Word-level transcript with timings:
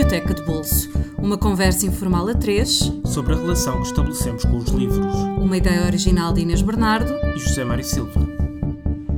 Biblioteca 0.00 0.32
de 0.32 0.42
Bolso. 0.44 0.90
Uma 1.18 1.36
conversa 1.36 1.84
informal 1.84 2.26
a 2.26 2.34
três 2.34 2.90
sobre 3.04 3.34
a 3.34 3.36
relação 3.36 3.82
que 3.82 3.88
estabelecemos 3.88 4.46
com 4.46 4.56
os 4.56 4.70
livros. 4.70 5.14
Uma 5.38 5.58
ideia 5.58 5.84
original 5.84 6.32
de 6.32 6.40
Inês 6.40 6.62
Bernardo 6.62 7.12
e 7.36 7.38
José 7.38 7.64
Mário 7.64 7.84
Silva. 7.84 8.18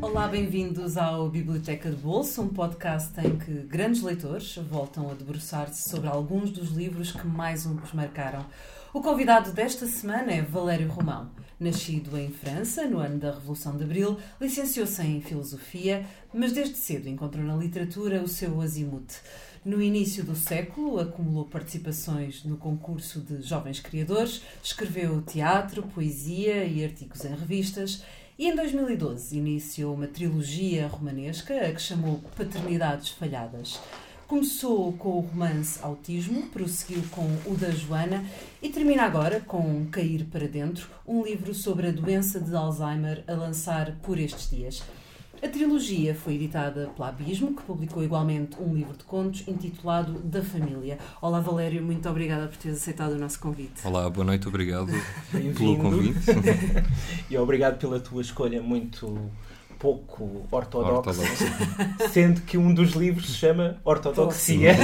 Olá, 0.01 0.27
bem-vindos 0.27 0.97
ao 0.97 1.31
Biblioteca 1.31 1.89
de 1.89 1.95
Bolso, 1.95 2.43
um 2.43 2.49
podcast 2.49 3.13
em 3.21 3.39
que 3.39 3.53
grandes 3.63 4.03
leitores 4.03 4.57
voltam 4.69 5.09
a 5.09 5.15
debruçar-se 5.15 5.89
sobre 5.89 6.09
alguns 6.09 6.51
dos 6.51 6.71
livros 6.71 7.13
que 7.13 7.29
mais 7.29 7.65
os 7.65 7.93
marcaram. 7.93 8.45
O 8.93 9.01
convidado 9.01 9.53
desta 9.53 9.87
semana 9.87 10.33
é 10.33 10.43
Valério 10.43 10.89
Romão. 10.89 11.31
Nascido 11.61 12.19
em 12.19 12.29
França, 12.29 12.89
no 12.89 12.99
ano 12.99 13.21
da 13.21 13.31
Revolução 13.31 13.77
de 13.77 13.85
Abril, 13.85 14.19
licenciou-se 14.41 15.01
em 15.01 15.21
Filosofia, 15.21 16.05
mas 16.35 16.53
desde 16.53 16.77
cedo 16.77 17.09
encontrou 17.09 17.45
na 17.45 17.55
literatura 17.55 18.21
o 18.21 18.27
seu 18.27 18.61
azimuth. 18.61 19.23
No 19.65 19.81
início 19.81 20.25
do 20.25 20.35
século, 20.35 20.99
acumulou 20.99 21.45
participações 21.45 22.43
no 22.43 22.57
concurso 22.57 23.21
de 23.21 23.43
jovens 23.43 23.79
criadores, 23.79 24.43
escreveu 24.61 25.23
teatro, 25.23 25.85
poesia 25.85 26.65
e 26.65 26.85
artigos 26.85 27.25
em 27.25 27.29
revistas. 27.29 28.03
E 28.37 28.49
em 28.49 28.57
2012 28.57 29.39
iniciou 29.39 29.95
uma 29.95 30.09
trilogia 30.09 30.89
romanesca 30.89 31.55
a 31.55 31.73
que 31.73 31.81
chamou 31.81 32.21
Paternidades 32.37 33.11
Falhadas. 33.11 33.79
Começou 34.27 34.95
com 34.95 35.11
o 35.11 35.21
romance 35.21 35.79
Autismo, 35.81 36.49
prosseguiu 36.49 37.05
com 37.13 37.29
o 37.47 37.57
da 37.57 37.71
Joana 37.71 38.25
e 38.61 38.69
termina 38.69 39.05
agora 39.05 39.39
com 39.41 39.87
Cair 39.93 40.25
para 40.25 40.49
Dentro, 40.49 40.89
um 41.07 41.23
livro 41.23 41.55
sobre 41.55 41.87
a 41.87 41.93
doença 41.93 42.41
de 42.41 42.53
Alzheimer 42.53 43.23
a 43.29 43.33
lançar 43.35 43.95
por 44.03 44.19
estes 44.19 44.51
dias. 44.51 44.83
A 45.43 45.49
trilogia 45.49 46.15
foi 46.15 46.35
editada 46.35 46.89
pela 46.95 47.09
Abismo, 47.09 47.53
que 47.57 47.65
publicou 47.65 48.05
igualmente 48.05 48.57
um 48.61 48.73
livro 48.73 48.97
de 48.97 49.03
contos 49.03 49.43
intitulado 49.49 50.13
Da 50.21 50.41
Família. 50.41 50.99
Olá 51.21 51.41
Valério, 51.41 51.83
muito 51.83 52.09
obrigada 52.09 52.47
por 52.47 52.57
teres 52.57 52.81
aceitado 52.81 53.15
o 53.15 53.19
nosso 53.19 53.41
convite. 53.41 53.85
Olá, 53.85 54.09
boa 54.09 54.25
noite, 54.25 54.47
obrigado 54.47 54.93
pelo 55.33 55.79
convite. 55.79 56.27
e 57.29 57.37
obrigado 57.37 57.77
pela 57.77 57.99
tua 57.99 58.23
escolha 58.23 58.63
muito 58.63 59.19
pouco 59.81 60.47
ortodoxa, 60.49 61.13
sendo 62.13 62.43
que 62.43 62.57
um 62.57 62.73
dos 62.73 62.93
livros 62.93 63.27
se 63.27 63.35
chama 63.35 63.81
Ortodoxia, 63.85 64.77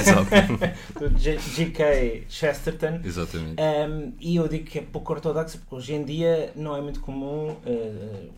do 0.98 1.16
G.K. 1.16 2.24
Chesterton. 2.28 2.98
Exatamente. 3.04 3.62
Um, 3.62 4.12
e 4.18 4.34
eu 4.34 4.48
digo 4.48 4.64
que 4.64 4.80
é 4.80 4.82
pouco 4.82 5.12
ortodoxo 5.12 5.58
porque 5.58 5.76
hoje 5.76 5.94
em 5.94 6.04
dia 6.04 6.52
não 6.56 6.76
é 6.76 6.80
muito 6.80 6.98
comum 6.98 7.52
uh, 7.52 8.28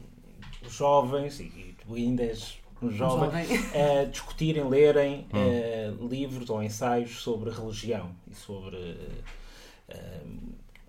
os 0.67 0.75
jovens, 0.75 1.41
e 1.41 1.70
ainda 1.95 2.23
és 2.23 2.59
um 2.83 2.91
jovem, 2.91 3.45
jovem. 3.47 3.59
Uh, 3.59 4.11
discutirem, 4.11 4.69
lerem 4.69 5.27
uh, 5.33 6.09
livros 6.09 6.49
ou 6.49 6.63
ensaios 6.63 7.21
sobre 7.21 7.51
religião 7.51 8.11
e 8.31 8.35
sobre 8.35 8.97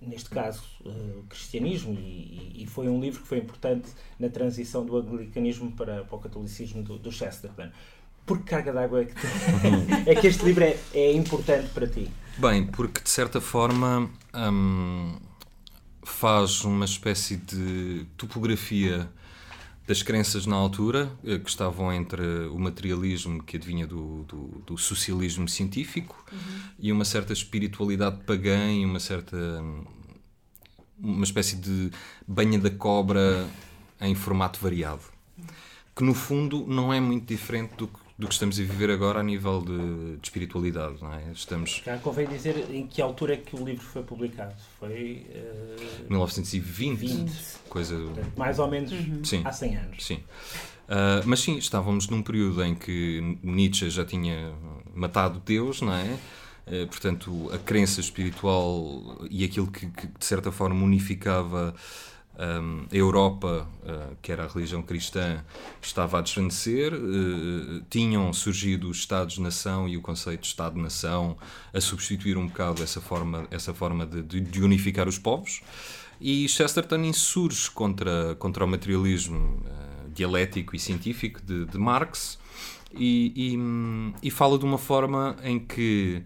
neste 0.01 0.29
caso, 0.29 0.63
uh, 0.83 1.19
o 1.19 1.23
cristianismo, 1.29 1.93
e, 1.93 2.63
e, 2.63 2.65
foi 2.65 2.89
um 2.89 2.99
livro 2.99 3.21
que 3.21 3.27
foi 3.27 3.37
importante 3.37 3.87
na 4.19 4.29
transição 4.29 4.83
do 4.83 4.97
anglicanismo 4.97 5.71
para, 5.73 6.03
para 6.03 6.15
o 6.15 6.19
catolicismo 6.19 6.81
do, 6.81 6.97
do 6.97 7.11
Chesterton. 7.11 7.69
Por 8.25 8.39
que 8.39 8.45
carga 8.45 8.73
d'água 8.73 9.01
é 9.01 9.05
que, 9.05 9.13
é 10.09 10.15
que 10.15 10.27
este 10.27 10.43
livro 10.43 10.63
é, 10.63 10.77
é, 10.93 11.13
importante 11.13 11.69
para 11.69 11.87
ti? 11.87 12.09
Bem, 12.37 12.65
porque 12.65 13.01
de 13.01 13.09
certa 13.09 13.39
forma 13.39 14.09
hum, 14.33 15.15
faz 16.03 16.63
uma 16.63 16.85
espécie 16.85 17.37
de 17.37 18.05
topografia 18.17 19.09
das 19.87 20.03
crenças 20.03 20.45
na 20.45 20.55
altura, 20.55 21.11
eh, 21.23 21.39
que 21.39 21.49
estavam 21.49 21.91
entre 21.91 22.21
o 22.47 22.59
materialismo 22.59 23.43
que 23.43 23.57
advinha 23.57 23.87
do, 23.87 24.23
do, 24.23 24.63
do 24.65 24.77
socialismo 24.77 25.49
científico 25.49 26.23
uhum. 26.31 26.39
e 26.79 26.91
uma 26.91 27.03
certa 27.03 27.33
espiritualidade 27.33 28.23
pagã 28.23 28.71
e 28.71 28.85
uma 28.85 28.99
certa. 28.99 29.37
uma 30.99 31.23
espécie 31.23 31.55
de 31.55 31.91
banha 32.27 32.59
da 32.59 32.69
cobra 32.69 33.47
em 33.99 34.15
formato 34.15 34.59
variado. 34.59 35.03
Que 35.95 36.03
no 36.03 36.13
fundo 36.13 36.65
não 36.67 36.93
é 36.93 36.99
muito 36.99 37.25
diferente 37.25 37.75
do 37.75 37.87
que 37.87 37.99
do 38.21 38.27
que 38.27 38.33
estamos 38.33 38.59
a 38.59 38.61
viver 38.61 38.91
agora 38.91 39.19
a 39.19 39.23
nível 39.23 39.61
de, 39.61 40.17
de 40.17 40.19
espiritualidade, 40.23 40.97
não 41.01 41.11
é? 41.11 41.31
Estamos... 41.33 41.81
Já 41.83 41.97
convém 41.97 42.27
dizer 42.27 42.67
em 42.69 42.85
que 42.85 43.01
altura 43.01 43.33
é 43.33 43.37
que 43.37 43.55
o 43.55 43.65
livro 43.65 43.83
foi 43.83 44.03
publicado. 44.03 44.53
Foi... 44.79 45.25
Uh... 45.27 46.07
1920. 46.07 46.99
20. 46.99 47.31
Coisa... 47.67 47.95
mais 48.37 48.59
ou 48.59 48.69
menos 48.69 48.91
uhum. 48.91 49.23
sim, 49.25 49.41
há 49.43 49.51
100 49.51 49.75
anos. 49.75 50.05
Sim. 50.05 50.15
Uh, 50.87 51.25
mas 51.25 51.39
sim, 51.39 51.57
estávamos 51.57 52.09
num 52.09 52.21
período 52.21 52.63
em 52.63 52.75
que 52.75 53.39
Nietzsche 53.41 53.89
já 53.89 54.05
tinha 54.05 54.53
matado 54.93 55.41
Deus, 55.43 55.81
não 55.81 55.93
é? 55.93 56.19
Uh, 56.67 56.85
portanto, 56.87 57.49
a 57.51 57.57
crença 57.57 58.01
espiritual 58.01 59.17
e 59.31 59.43
aquilo 59.43 59.65
que, 59.71 59.87
que 59.87 60.05
de 60.05 60.25
certa 60.25 60.51
forma 60.51 60.85
unificava 60.85 61.73
um, 62.39 62.85
a 62.91 62.95
Europa, 62.95 63.67
uh, 63.83 64.15
que 64.21 64.31
era 64.31 64.45
a 64.45 64.47
religião 64.47 64.81
cristã, 64.81 65.43
estava 65.81 66.19
a 66.19 66.21
desvanecer, 66.21 66.93
uh, 66.93 67.81
tinham 67.89 68.31
surgido 68.33 68.89
os 68.89 68.97
Estados-nação 68.97 69.87
e 69.87 69.97
o 69.97 70.01
conceito 70.01 70.41
de 70.41 70.47
Estado-nação 70.47 71.37
a 71.73 71.81
substituir 71.81 72.37
um 72.37 72.47
bocado 72.47 72.81
essa 72.81 73.01
forma, 73.01 73.47
essa 73.51 73.73
forma 73.73 74.05
de, 74.05 74.41
de, 74.41 74.63
unificar 74.63 75.07
os 75.07 75.19
povos. 75.19 75.61
E 76.19 76.47
Chesterton 76.47 77.03
insurge 77.03 77.69
contra, 77.69 78.35
contra 78.35 78.63
o 78.63 78.67
materialismo 78.67 79.37
uh, 79.37 80.09
dialético 80.09 80.75
e 80.75 80.79
científico 80.79 81.41
de, 81.41 81.65
de 81.65 81.77
Marx 81.77 82.39
e, 82.93 83.31
e, 84.21 84.27
e, 84.27 84.31
fala 84.31 84.57
de 84.57 84.65
uma 84.65 84.77
forma 84.77 85.37
em 85.43 85.57
que 85.59 86.23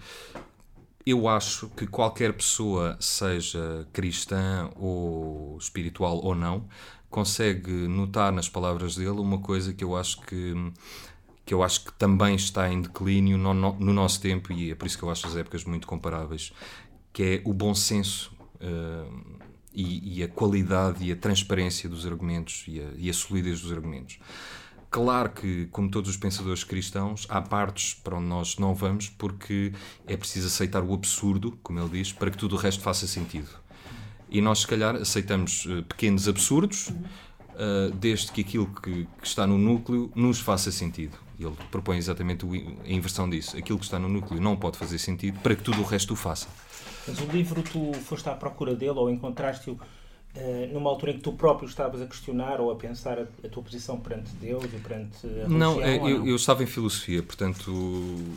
eu 1.06 1.28
acho 1.28 1.70
que 1.70 1.86
qualquer 1.86 2.34
pessoa, 2.34 2.98
seja 3.00 3.88
cristã 3.94 4.70
ou 4.76 5.58
espiritual 5.58 6.20
ou 6.24 6.34
não, 6.34 6.68
consegue 7.10 7.72
notar 7.72 8.32
nas 8.32 8.50
palavras 8.50 8.96
dele 8.96 9.12
uma 9.12 9.40
coisa 9.40 9.74
que 9.74 9.84
eu 9.84 9.96
acho 9.96 10.22
que 10.22 10.54
que 11.46 11.54
eu 11.54 11.62
acho 11.62 11.86
que 11.86 11.94
também 11.94 12.36
está 12.36 12.72
em 12.72 12.82
declínio 12.82 13.38
no, 13.38 13.54
no, 13.54 13.74
no 13.74 13.94
nosso 13.94 14.20
tempo 14.20 14.52
e 14.52 14.72
é 14.72 14.76
por 14.76 14.88
isso 14.88 14.98
que 14.98 15.04
eu 15.04 15.12
acho 15.12 15.28
as 15.28 15.36
épocas 15.36 15.64
muito 15.64 15.86
comparáveis, 15.86 16.52
que 17.14 17.24
é 17.24 17.42
o 17.46 17.54
bom 17.54 17.76
senso 17.76 18.36
uh, 18.56 19.40
e, 19.72 20.18
e, 20.18 20.24
a 20.24 20.28
qualidade 20.28 21.06
e 21.06 21.12
a 21.12 21.16
transparência 21.16 21.88
dos 21.88 22.04
argumentos 22.04 22.64
e 22.68 22.80
a, 22.82 22.90
e 22.98 23.10
a 23.12 23.14
solidez 23.14 23.62
dos 23.62 23.72
argumentos. 23.72 24.18
Claro 24.95 25.29
que, 25.31 25.66
como 25.73 25.91
todos 25.91 26.09
os 26.09 26.16
pensadores 26.16 26.63
cristãos, 26.63 27.28
há 27.28 27.41
partes 27.41 27.94
para 27.95 28.16
onde 28.16 28.28
nós 28.28 28.57
não 28.57 28.73
vamos 28.73 29.09
porque 29.09 29.73
é 30.07 30.16
preciso 30.16 30.47
aceitar 30.47 30.81
o 30.81 30.94
absurdo, 30.94 31.51
como 31.61 31.78
ele 31.81 31.89
diz, 31.89 32.13
para 32.13 32.31
que 32.31 32.38
tudo 32.38 32.56
o 32.56 32.57
resto 32.57 32.81
faça 32.81 33.06
sentido. 33.06 33.50
E 34.29 34.39
nós, 34.39 34.59
se 34.59 34.67
calhar, 34.67 34.95
aceitamos 34.95 35.66
uh, 35.66 35.83
pequenos 35.83 36.29
absurdos, 36.29 36.88
uh, 36.88 37.94
desde 37.94 38.31
que 38.31 38.39
aquilo 38.39 38.67
que, 38.67 39.06
está 39.22 39.45
no 39.45 39.57
núcleo 39.57 40.09
nos 40.16 40.39
faça 40.39 40.72
sentido. 40.72 41.17
Ele 41.38 41.51
propõe 41.69 41.97
exatamente 41.97 42.45
a 42.45 42.89
inversão 42.89 43.29
disso. 43.29 43.57
Aquilo 43.57 43.77
que 43.77 43.83
está 43.83 44.00
no 44.00 44.07
núcleo 44.07 44.39
não 44.39 44.56
pode 44.56 44.77
fazer 44.77 44.97
sentido 44.97 45.38
para 45.41 45.57
que 45.57 45.62
tudo 45.62 45.81
o 45.81 45.83
resto 45.83 46.13
o 46.13 46.16
faça. 46.16 46.47
Mas 47.06 47.19
o 47.19 47.25
livro, 47.25 47.62
tu 47.62 47.91
foste 47.95 48.29
à 48.29 48.33
procura 48.33 48.73
dele 48.73 48.97
ou 48.97 49.09
encontraste-o 49.09 49.77
Uh, 50.35 50.73
numa 50.73 50.90
altura 50.90 51.13
em 51.13 51.16
que 51.16 51.22
tu 51.22 51.31
próprio 51.31 51.66
estavas 51.66 52.01
a 52.01 52.06
questionar 52.06 52.59
ou 52.59 52.69
a 52.69 52.75
pensar 52.75 53.18
a, 53.18 53.22
a 53.22 53.50
tua 53.50 53.63
posição 53.63 53.97
perante 53.97 54.31
Deus 54.31 54.66
e 54.66 54.79
perante 54.79 55.25
a 55.25 55.29
religião? 55.29 55.50
Não, 55.50 55.81
eu, 55.81 56.01
não? 56.01 56.28
eu, 56.28 56.35
estava 56.35 56.62
em 56.62 56.66
filosofia, 56.66 57.23
portanto 57.23 57.72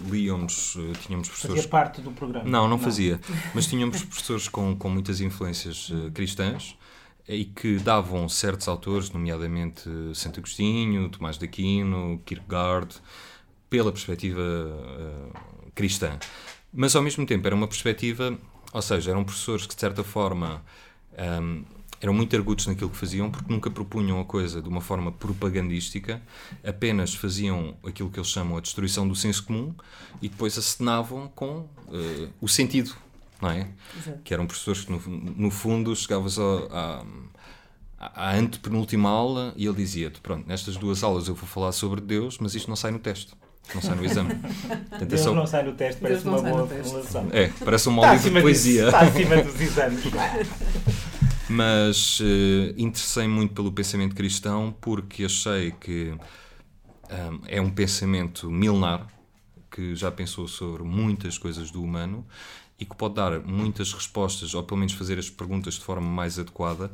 líamos, 0.08 0.76
eh, 0.76 0.92
tínhamos 1.04 1.26
professores... 1.26 1.56
Fazia 1.56 1.68
parte 1.68 2.00
do 2.00 2.12
programa? 2.12 2.48
Não, 2.48 2.62
não, 2.62 2.68
não. 2.68 2.78
fazia, 2.78 3.18
mas 3.52 3.66
tínhamos 3.66 4.04
professores 4.04 4.48
com, 4.48 4.76
com 4.76 4.88
muitas 4.88 5.20
influências 5.20 5.90
uh, 5.90 6.08
cristãs 6.12 6.78
e 7.26 7.44
que 7.44 7.78
davam 7.78 8.28
certos 8.28 8.68
autores, 8.68 9.10
nomeadamente 9.10 9.90
Santo 10.14 10.38
Agostinho, 10.38 11.08
Tomás 11.08 11.36
de 11.36 11.46
Aquino, 11.46 12.22
Kierkegaard, 12.24 12.94
pela 13.68 13.90
perspectiva 13.90 14.40
uh, 14.40 15.32
cristã. 15.74 16.16
Mas 16.72 16.94
ao 16.94 17.02
mesmo 17.02 17.26
tempo 17.26 17.44
era 17.44 17.56
uma 17.56 17.66
perspectiva, 17.66 18.38
ou 18.72 18.82
seja, 18.82 19.10
eram 19.10 19.24
professores 19.24 19.66
que 19.66 19.74
de 19.74 19.80
certa 19.80 20.04
forma... 20.04 20.62
Um, 21.42 21.64
eram 22.00 22.14
muito 22.14 22.34
argutos 22.36 22.66
naquilo 22.66 22.90
que 22.90 22.96
faziam 22.96 23.30
porque 23.30 23.52
nunca 23.52 23.70
propunham 23.70 24.20
a 24.20 24.24
coisa 24.24 24.62
de 24.62 24.68
uma 24.68 24.80
forma 24.80 25.10
propagandística, 25.10 26.22
apenas 26.64 27.14
faziam 27.14 27.74
aquilo 27.84 28.10
que 28.10 28.18
eles 28.18 28.28
chamam 28.28 28.56
a 28.56 28.60
destruição 28.60 29.06
do 29.06 29.14
senso 29.14 29.44
comum 29.44 29.74
e 30.22 30.28
depois 30.28 30.56
acenavam 30.56 31.28
com 31.34 31.66
uh, 31.88 32.28
o 32.40 32.48
sentido, 32.48 32.94
não 33.40 33.50
é? 33.50 33.68
Exato. 33.96 34.18
Que 34.22 34.32
eram 34.32 34.46
professores 34.46 34.84
que, 34.84 34.92
no, 34.92 35.00
no 35.08 35.50
fundo, 35.50 35.94
chegavas 35.96 36.38
à, 36.38 37.04
à 37.98 38.34
antepenúltima 38.36 39.08
aula 39.08 39.52
e 39.56 39.66
ele 39.66 39.76
dizia-te: 39.76 40.20
Pronto, 40.20 40.46
nestas 40.46 40.76
duas 40.76 41.02
aulas 41.02 41.26
eu 41.26 41.34
vou 41.34 41.48
falar 41.48 41.72
sobre 41.72 42.00
Deus, 42.00 42.38
mas 42.38 42.54
isto 42.54 42.68
não 42.68 42.76
sai 42.76 42.92
no 42.92 42.98
teste. 42.98 43.32
Não 43.74 43.82
sai 43.82 43.96
no 43.96 44.04
exame. 44.04 44.34
Portanto, 44.88 45.02
é 45.02 45.04
Deus 45.04 45.20
só... 45.20 45.34
não 45.34 45.46
sai 45.46 45.62
no 45.62 45.72
teste, 45.72 46.00
parece 46.00 46.26
uma 46.26 46.40
boa 46.40 46.66
formulação. 46.66 47.28
É, 47.32 47.48
parece 47.64 47.88
um 47.88 47.92
molde 47.92 48.22
de 48.22 48.40
poesia. 48.40 48.86
Está 48.86 49.00
acima 49.00 49.42
dos 49.42 49.60
exames. 49.60 50.04
Mas 51.48 52.20
uh, 52.20 52.74
interessei 52.76 53.26
muito 53.26 53.54
pelo 53.54 53.72
pensamento 53.72 54.14
cristão 54.14 54.74
porque 54.80 55.24
achei 55.24 55.70
que 55.72 56.12
um, 57.10 57.40
é 57.46 57.60
um 57.60 57.70
pensamento 57.70 58.50
milenar 58.50 59.06
que 59.70 59.94
já 59.94 60.10
pensou 60.10 60.46
sobre 60.46 60.82
muitas 60.82 61.38
coisas 61.38 61.70
do 61.70 61.82
humano 61.82 62.26
e 62.78 62.84
que 62.84 62.94
pode 62.94 63.14
dar 63.14 63.40
muitas 63.40 63.92
respostas, 63.92 64.54
ou 64.54 64.62
pelo 64.62 64.78
menos 64.78 64.92
fazer 64.92 65.18
as 65.18 65.28
perguntas 65.28 65.74
de 65.74 65.80
forma 65.80 66.08
mais 66.08 66.38
adequada, 66.38 66.90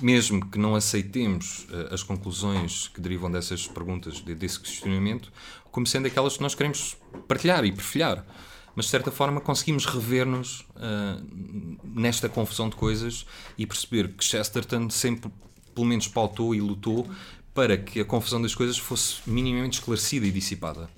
mesmo 0.00 0.48
que 0.48 0.58
não 0.58 0.74
aceitemos 0.74 1.66
uh, 1.70 1.92
as 1.94 2.02
conclusões 2.02 2.88
que 2.88 3.00
derivam 3.00 3.30
dessas 3.30 3.66
perguntas, 3.66 4.22
de, 4.22 4.34
desse 4.34 4.60
questionamento, 4.60 5.32
como 5.70 5.86
sendo 5.86 6.06
aquelas 6.06 6.36
que 6.36 6.42
nós 6.42 6.54
queremos 6.54 6.96
partilhar 7.26 7.64
e 7.64 7.72
perfilhar. 7.72 8.24
Mas 8.74 8.86
de 8.86 8.90
certa 8.90 9.10
forma 9.10 9.40
conseguimos 9.40 9.84
rever-nos 9.84 10.60
uh, 10.60 11.76
nesta 11.84 12.28
confusão 12.28 12.68
de 12.68 12.76
coisas 12.76 13.26
e 13.58 13.66
perceber 13.66 14.08
que 14.08 14.24
Chesterton 14.24 14.88
sempre, 14.90 15.30
pelo 15.74 15.86
menos, 15.86 16.06
pautou 16.06 16.54
e 16.54 16.60
lutou 16.60 17.08
para 17.52 17.76
que 17.76 18.00
a 18.00 18.04
confusão 18.04 18.40
das 18.40 18.54
coisas 18.54 18.78
fosse 18.78 19.20
minimamente 19.26 19.78
esclarecida 19.78 20.26
e 20.26 20.30
dissipada. 20.30 20.88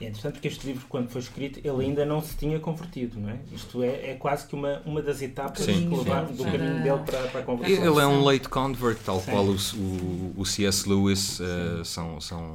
É 0.00 0.04
interessante 0.04 0.34
porque 0.34 0.48
este 0.48 0.66
livro, 0.66 0.84
quando 0.88 1.08
foi 1.08 1.20
escrito, 1.20 1.58
ele 1.62 1.84
ainda 1.84 2.04
não 2.04 2.20
se 2.20 2.36
tinha 2.36 2.60
convertido, 2.60 3.18
não 3.18 3.30
é? 3.30 3.38
Isto 3.52 3.82
é, 3.82 4.10
é 4.10 4.14
quase 4.14 4.46
que 4.46 4.54
uma, 4.54 4.82
uma 4.84 5.00
das 5.00 5.22
etapas 5.22 5.64
sim, 5.64 5.88
que 5.88 5.96
levaram 5.96 6.32
do 6.32 6.44
caminho 6.44 6.82
dele 6.82 7.02
para, 7.04 7.28
para 7.28 7.40
a 7.40 7.42
conversão. 7.42 7.76
Ele 7.76 8.00
é 8.00 8.06
um 8.06 8.22
late 8.22 8.48
convert, 8.48 8.98
tal 9.04 9.20
sim. 9.20 9.30
qual 9.30 9.44
o, 9.46 9.56
o, 9.56 10.34
o 10.36 10.44
C.S. 10.44 10.88
Lewis 10.88 11.40
uh, 11.40 11.84
são. 11.84 12.20
são 12.20 12.52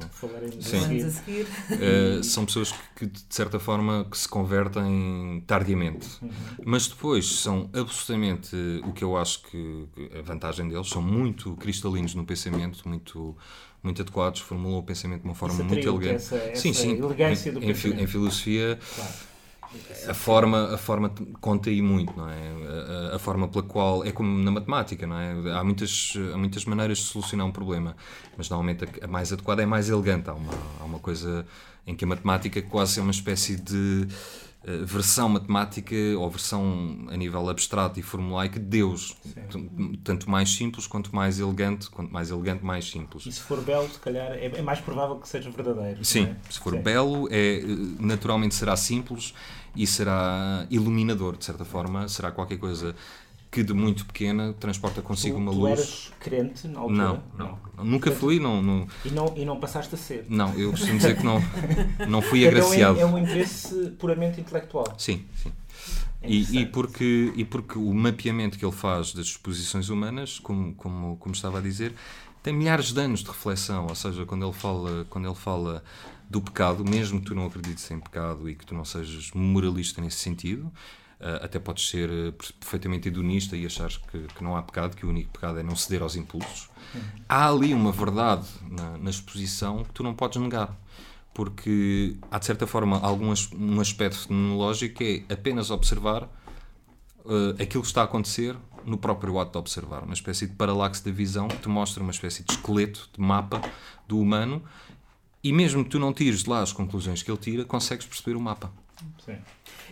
sim. 0.60 1.02
Uh, 1.02 2.22
são 2.22 2.46
pessoas 2.46 2.72
que, 2.94 3.06
de 3.06 3.22
certa 3.28 3.58
forma, 3.58 4.06
que 4.08 4.16
se 4.16 4.28
convertem 4.28 5.42
tardiamente. 5.46 6.06
Uhum. 6.22 6.30
Mas 6.64 6.86
depois 6.86 7.40
são 7.40 7.68
absolutamente 7.72 8.54
o 8.84 8.92
que 8.92 9.02
eu 9.02 9.16
acho 9.16 9.42
que 9.42 9.88
a 10.16 10.22
vantagem 10.22 10.68
deles, 10.68 10.88
são 10.88 11.02
muito 11.02 11.56
cristalinos 11.56 12.14
no 12.14 12.24
pensamento, 12.24 12.88
muito 12.88 13.36
muito 13.82 14.02
adequados, 14.02 14.40
formulam 14.40 14.78
o 14.78 14.82
pensamento 14.82 15.22
de 15.22 15.28
uma 15.28 15.34
forma 15.34 15.62
muito 15.64 15.86
elegante. 15.86 16.16
Essa, 16.16 16.36
essa 16.36 16.60
sim, 16.60 16.72
sim. 16.72 16.98
Elegância 16.98 17.52
do 17.52 17.62
em, 17.62 17.70
em, 17.70 18.06
filosofia, 18.06 18.78
claro. 18.94 19.12
a 20.08 20.14
forma, 20.14 20.74
a 20.74 20.78
forma 20.78 21.12
conta 21.40 21.68
aí 21.68 21.82
muito, 21.82 22.16
não 22.16 22.28
é? 22.28 23.12
A, 23.12 23.16
a, 23.16 23.18
forma 23.18 23.48
pela 23.48 23.64
qual 23.64 24.04
é 24.04 24.12
como 24.12 24.42
na 24.42 24.50
matemática, 24.50 25.06
não 25.06 25.18
é? 25.18 25.32
Há 25.52 25.64
muitas, 25.64 26.14
há 26.32 26.38
muitas 26.38 26.64
maneiras 26.64 26.98
de 26.98 27.04
solucionar 27.04 27.46
um 27.46 27.52
problema, 27.52 27.96
mas 28.36 28.48
normalmente 28.48 28.84
a, 28.84 29.04
a 29.04 29.08
mais 29.08 29.32
adequada 29.32 29.62
é 29.62 29.66
mais 29.66 29.88
elegante. 29.88 30.30
Há 30.30 30.34
uma, 30.34 30.52
há 30.80 30.84
uma 30.84 30.98
coisa 31.00 31.44
em 31.86 31.96
que 31.96 32.04
a 32.04 32.08
matemática 32.08 32.62
quase 32.62 33.00
é 33.00 33.02
uma 33.02 33.10
espécie 33.10 33.56
de 33.56 34.06
versão 34.84 35.28
matemática 35.28 35.94
ou 36.18 36.30
versão 36.30 37.06
a 37.08 37.16
nível 37.16 37.48
abstrato 37.48 37.98
e 37.98 38.02
formulaico 38.02 38.58
de 38.58 38.64
Deus. 38.64 39.16
Sim. 39.24 39.98
Tanto 40.04 40.30
mais 40.30 40.50
simples 40.50 40.86
quanto 40.86 41.14
mais 41.14 41.40
elegante, 41.40 41.90
quanto 41.90 42.12
mais 42.12 42.30
elegante, 42.30 42.64
mais 42.64 42.88
simples. 42.88 43.26
E 43.26 43.32
se 43.32 43.40
for 43.40 43.60
belo, 43.60 43.88
se 43.88 43.98
calhar 43.98 44.32
é, 44.32 44.46
é 44.46 44.62
mais 44.62 44.80
provável 44.80 45.16
que 45.16 45.28
seja 45.28 45.50
verdadeiro. 45.50 46.04
Sim, 46.04 46.24
é? 46.24 46.36
se 46.50 46.60
for 46.60 46.74
Sim. 46.74 46.82
belo, 46.82 47.28
é, 47.30 47.58
eh, 47.58 47.64
naturalmente 47.98 48.54
será 48.54 48.76
simples 48.76 49.34
e 49.74 49.86
será 49.86 50.66
iluminador, 50.70 51.36
de 51.36 51.44
certa 51.44 51.64
forma, 51.64 52.06
será 52.08 52.30
qualquer 52.30 52.58
coisa 52.58 52.94
que 53.52 53.62
de 53.62 53.74
muito 53.74 54.06
pequena 54.06 54.54
transporta 54.54 55.02
consigo 55.02 55.36
tu, 55.36 55.42
uma 55.42 55.52
tu 55.52 55.58
luz. 55.58 55.74
Tu 55.74 55.82
eras 55.82 56.12
crente 56.18 56.68
na 56.68 56.80
altura? 56.80 56.96
Não, 56.96 57.22
não. 57.36 57.58
não. 57.76 57.84
Nunca 57.84 58.10
fui. 58.10 58.40
Não, 58.40 58.62
não... 58.62 58.86
E, 59.04 59.10
não, 59.10 59.34
e 59.36 59.44
não 59.44 59.60
passaste 59.60 59.94
a 59.94 59.98
ser? 59.98 60.24
Não, 60.26 60.58
eu 60.58 60.70
costumo 60.70 60.96
dizer 60.96 61.18
que 61.18 61.22
não, 61.22 61.38
não 62.08 62.22
fui 62.22 62.48
agraciado. 62.48 62.96
Então 62.96 63.08
é, 63.08 63.12
é 63.12 63.14
um 63.14 63.18
interesse 63.18 63.90
puramente 63.98 64.40
intelectual? 64.40 64.94
Sim, 64.96 65.26
sim. 65.36 65.52
É 66.22 66.30
e, 66.30 66.60
e, 66.60 66.66
porque, 66.66 67.30
e 67.36 67.44
porque 67.44 67.78
o 67.78 67.92
mapeamento 67.92 68.58
que 68.58 68.64
ele 68.64 68.72
faz 68.72 69.12
das 69.12 69.26
exposições 69.26 69.90
humanas, 69.90 70.38
como, 70.38 70.72
como, 70.74 71.16
como 71.18 71.34
estava 71.34 71.58
a 71.58 71.60
dizer, 71.60 71.92
tem 72.42 72.54
milhares 72.54 72.90
de 72.90 73.00
anos 73.00 73.20
de 73.20 73.28
reflexão. 73.28 73.86
Ou 73.86 73.94
seja, 73.94 74.24
quando 74.24 74.46
ele 74.46 74.54
fala, 74.54 75.06
quando 75.10 75.26
ele 75.28 75.34
fala 75.34 75.84
do 76.30 76.40
pecado, 76.40 76.84
mesmo 76.88 77.20
que 77.20 77.26
tu 77.26 77.34
não 77.34 77.44
acredites 77.44 77.90
em 77.90 78.00
pecado 78.00 78.48
e 78.48 78.54
que 78.54 78.64
tu 78.64 78.74
não 78.74 78.84
sejas 78.86 79.30
moralista 79.34 80.00
nesse 80.00 80.20
sentido, 80.20 80.72
até 81.42 81.58
podes 81.58 81.88
ser 81.88 82.10
uh, 82.10 82.32
perfeitamente 82.32 83.08
hedonista 83.08 83.56
e 83.56 83.64
achar 83.64 83.88
que, 83.88 84.26
que, 84.34 84.42
não 84.42 84.56
há 84.56 84.62
pecado, 84.62 84.96
que 84.96 85.06
o 85.06 85.08
único 85.08 85.30
pecado 85.30 85.58
é 85.58 85.62
não 85.62 85.76
ceder 85.76 86.02
aos 86.02 86.16
impulsos. 86.16 86.68
Há 87.28 87.48
ali 87.48 87.72
uma 87.72 87.92
verdade 87.92 88.46
na, 88.68 88.98
na, 88.98 89.10
exposição 89.10 89.84
que 89.84 89.92
tu 89.92 90.02
não 90.02 90.14
podes 90.14 90.40
negar. 90.40 90.76
Porque 91.32 92.16
há, 92.30 92.38
de 92.38 92.44
certa 92.44 92.66
forma, 92.66 92.98
algum 93.00 93.32
um 93.54 93.80
aspecto 93.80 94.18
fenomenológico 94.18 94.96
que 94.96 95.24
é 95.28 95.32
apenas 95.32 95.70
observar 95.70 96.24
uh, 97.24 97.50
aquilo 97.52 97.82
que 97.82 97.88
está 97.88 98.02
a 98.02 98.04
acontecer 98.04 98.54
no 98.84 98.98
próprio 98.98 99.38
ato 99.38 99.52
de 99.52 99.58
observar. 99.58 100.02
Uma 100.02 100.14
espécie 100.14 100.46
de 100.46 100.54
paralaxe 100.54 101.02
da 101.04 101.10
visão 101.10 101.48
que 101.48 101.56
te 101.56 101.68
mostra 101.68 102.02
uma 102.02 102.12
espécie 102.12 102.42
de 102.42 102.52
esqueleto, 102.52 103.08
de 103.14 103.20
mapa 103.20 103.62
do 104.06 104.18
humano 104.18 104.62
e 105.42 105.52
mesmo 105.52 105.82
que 105.82 105.90
tu 105.90 105.98
não 105.98 106.12
tires 106.12 106.44
lá 106.44 106.60
as 106.60 106.72
conclusões 106.72 107.22
que 107.22 107.30
ele 107.30 107.38
tira, 107.38 107.64
consegues 107.64 108.06
perceber 108.06 108.36
o 108.36 108.40
mapa. 108.40 108.70
Sim. 109.24 109.36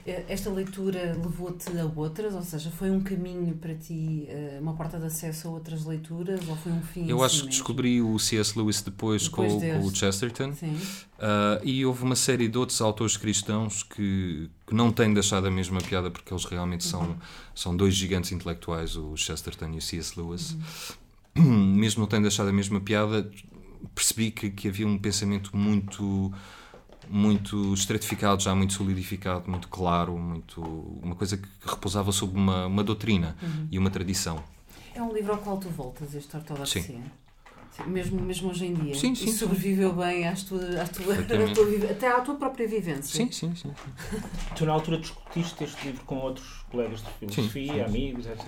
Eh, 0.06 0.24
esta 0.28 0.50
leitura 0.50 1.16
levou-te 1.22 1.70
a 1.78 1.84
outras? 1.84 2.34
Ou 2.34 2.42
seja, 2.42 2.70
foi 2.70 2.90
um 2.90 3.00
caminho 3.00 3.54
para 3.56 3.74
ti, 3.74 4.26
eh, 4.28 4.58
uma 4.60 4.74
porta 4.74 4.98
de 4.98 5.06
acesso 5.06 5.48
a 5.48 5.50
outras 5.50 5.84
leituras? 5.84 6.40
Ou 6.48 6.56
foi 6.56 6.72
um 6.72 6.82
fim 6.82 7.08
Eu 7.08 7.22
acho 7.22 7.42
que 7.42 7.48
descobri 7.48 8.00
o 8.00 8.18
C.S. 8.18 8.58
Lewis 8.58 8.82
depois, 8.82 9.24
depois 9.24 9.52
com, 9.52 9.60
com, 9.60 9.86
o 9.86 9.94
Chesterton. 9.94 10.50
Uh, 10.50 11.60
e 11.62 11.84
houve 11.84 12.02
uma 12.02 12.16
série 12.16 12.48
de 12.48 12.56
outros 12.56 12.80
autores 12.80 13.16
cristãos 13.16 13.82
que, 13.82 14.48
que 14.66 14.74
não 14.74 14.90
têm 14.90 15.12
deixado 15.12 15.46
a 15.46 15.50
mesma 15.50 15.80
piada, 15.80 16.10
porque 16.10 16.32
eles 16.32 16.44
realmente 16.44 16.84
uhum. 16.86 16.90
são, 16.90 17.16
são 17.54 17.76
dois 17.76 17.94
gigantes 17.94 18.32
intelectuais, 18.32 18.96
o 18.96 19.16
Chesterton 19.16 19.72
e 19.74 19.78
o 19.78 19.82
C.S. 19.82 20.18
Lewis. 20.18 20.56
Uhum. 21.36 21.74
Mesmo 21.76 22.00
não 22.00 22.08
tendo 22.08 22.22
deixado 22.22 22.48
a 22.48 22.52
mesma 22.52 22.80
piada, 22.80 23.30
percebi 23.94 24.30
que, 24.30 24.50
que 24.50 24.68
havia 24.68 24.86
um 24.86 24.98
pensamento 24.98 25.56
muito 25.56 26.32
muito 27.10 27.74
estratificado, 27.74 28.42
já 28.42 28.54
muito 28.54 28.72
solidificado, 28.72 29.50
muito 29.50 29.68
claro, 29.68 30.16
muito 30.16 30.62
uma 31.02 31.14
coisa 31.14 31.36
que 31.36 31.48
repousava 31.66 32.12
sobre 32.12 32.38
uma, 32.38 32.66
uma 32.66 32.84
doutrina 32.84 33.36
uhum. 33.42 33.68
e 33.70 33.78
uma 33.78 33.90
tradição. 33.90 34.42
É 34.94 35.02
um 35.02 35.12
livro 35.12 35.32
ao 35.32 35.38
qual 35.38 35.58
tu 35.58 35.68
voltas, 35.68 36.14
este 36.14 36.36
ortodoxia? 36.36 36.82
Sim. 36.82 37.02
Mesmo, 37.86 38.20
mesmo 38.20 38.50
hoje 38.50 38.66
em 38.66 38.74
dia. 38.74 38.94
Sim, 38.94 39.14
sim. 39.14 39.26
E 39.26 39.32
sobreviveu 39.32 39.90
sim. 39.90 39.96
bem 39.96 40.28
às 40.28 40.42
tua, 40.42 40.60
à 40.60 40.86
tua, 40.86 41.14
à 41.14 41.54
tua, 41.54 41.90
até 41.90 42.08
à 42.08 42.20
tua 42.20 42.34
própria 42.34 42.68
vivência. 42.68 43.16
Sim, 43.16 43.30
sim, 43.30 43.54
sim. 43.54 43.72
Tu 44.56 44.66
na 44.66 44.72
altura 44.72 44.98
discutiste 44.98 45.64
este 45.64 45.86
livro 45.86 46.04
com 46.04 46.18
outros 46.18 46.64
colegas 46.70 47.02
de 47.02 47.10
filosofia, 47.18 47.72
sim, 47.72 47.80
amigos, 47.80 48.26
etc. 48.26 48.46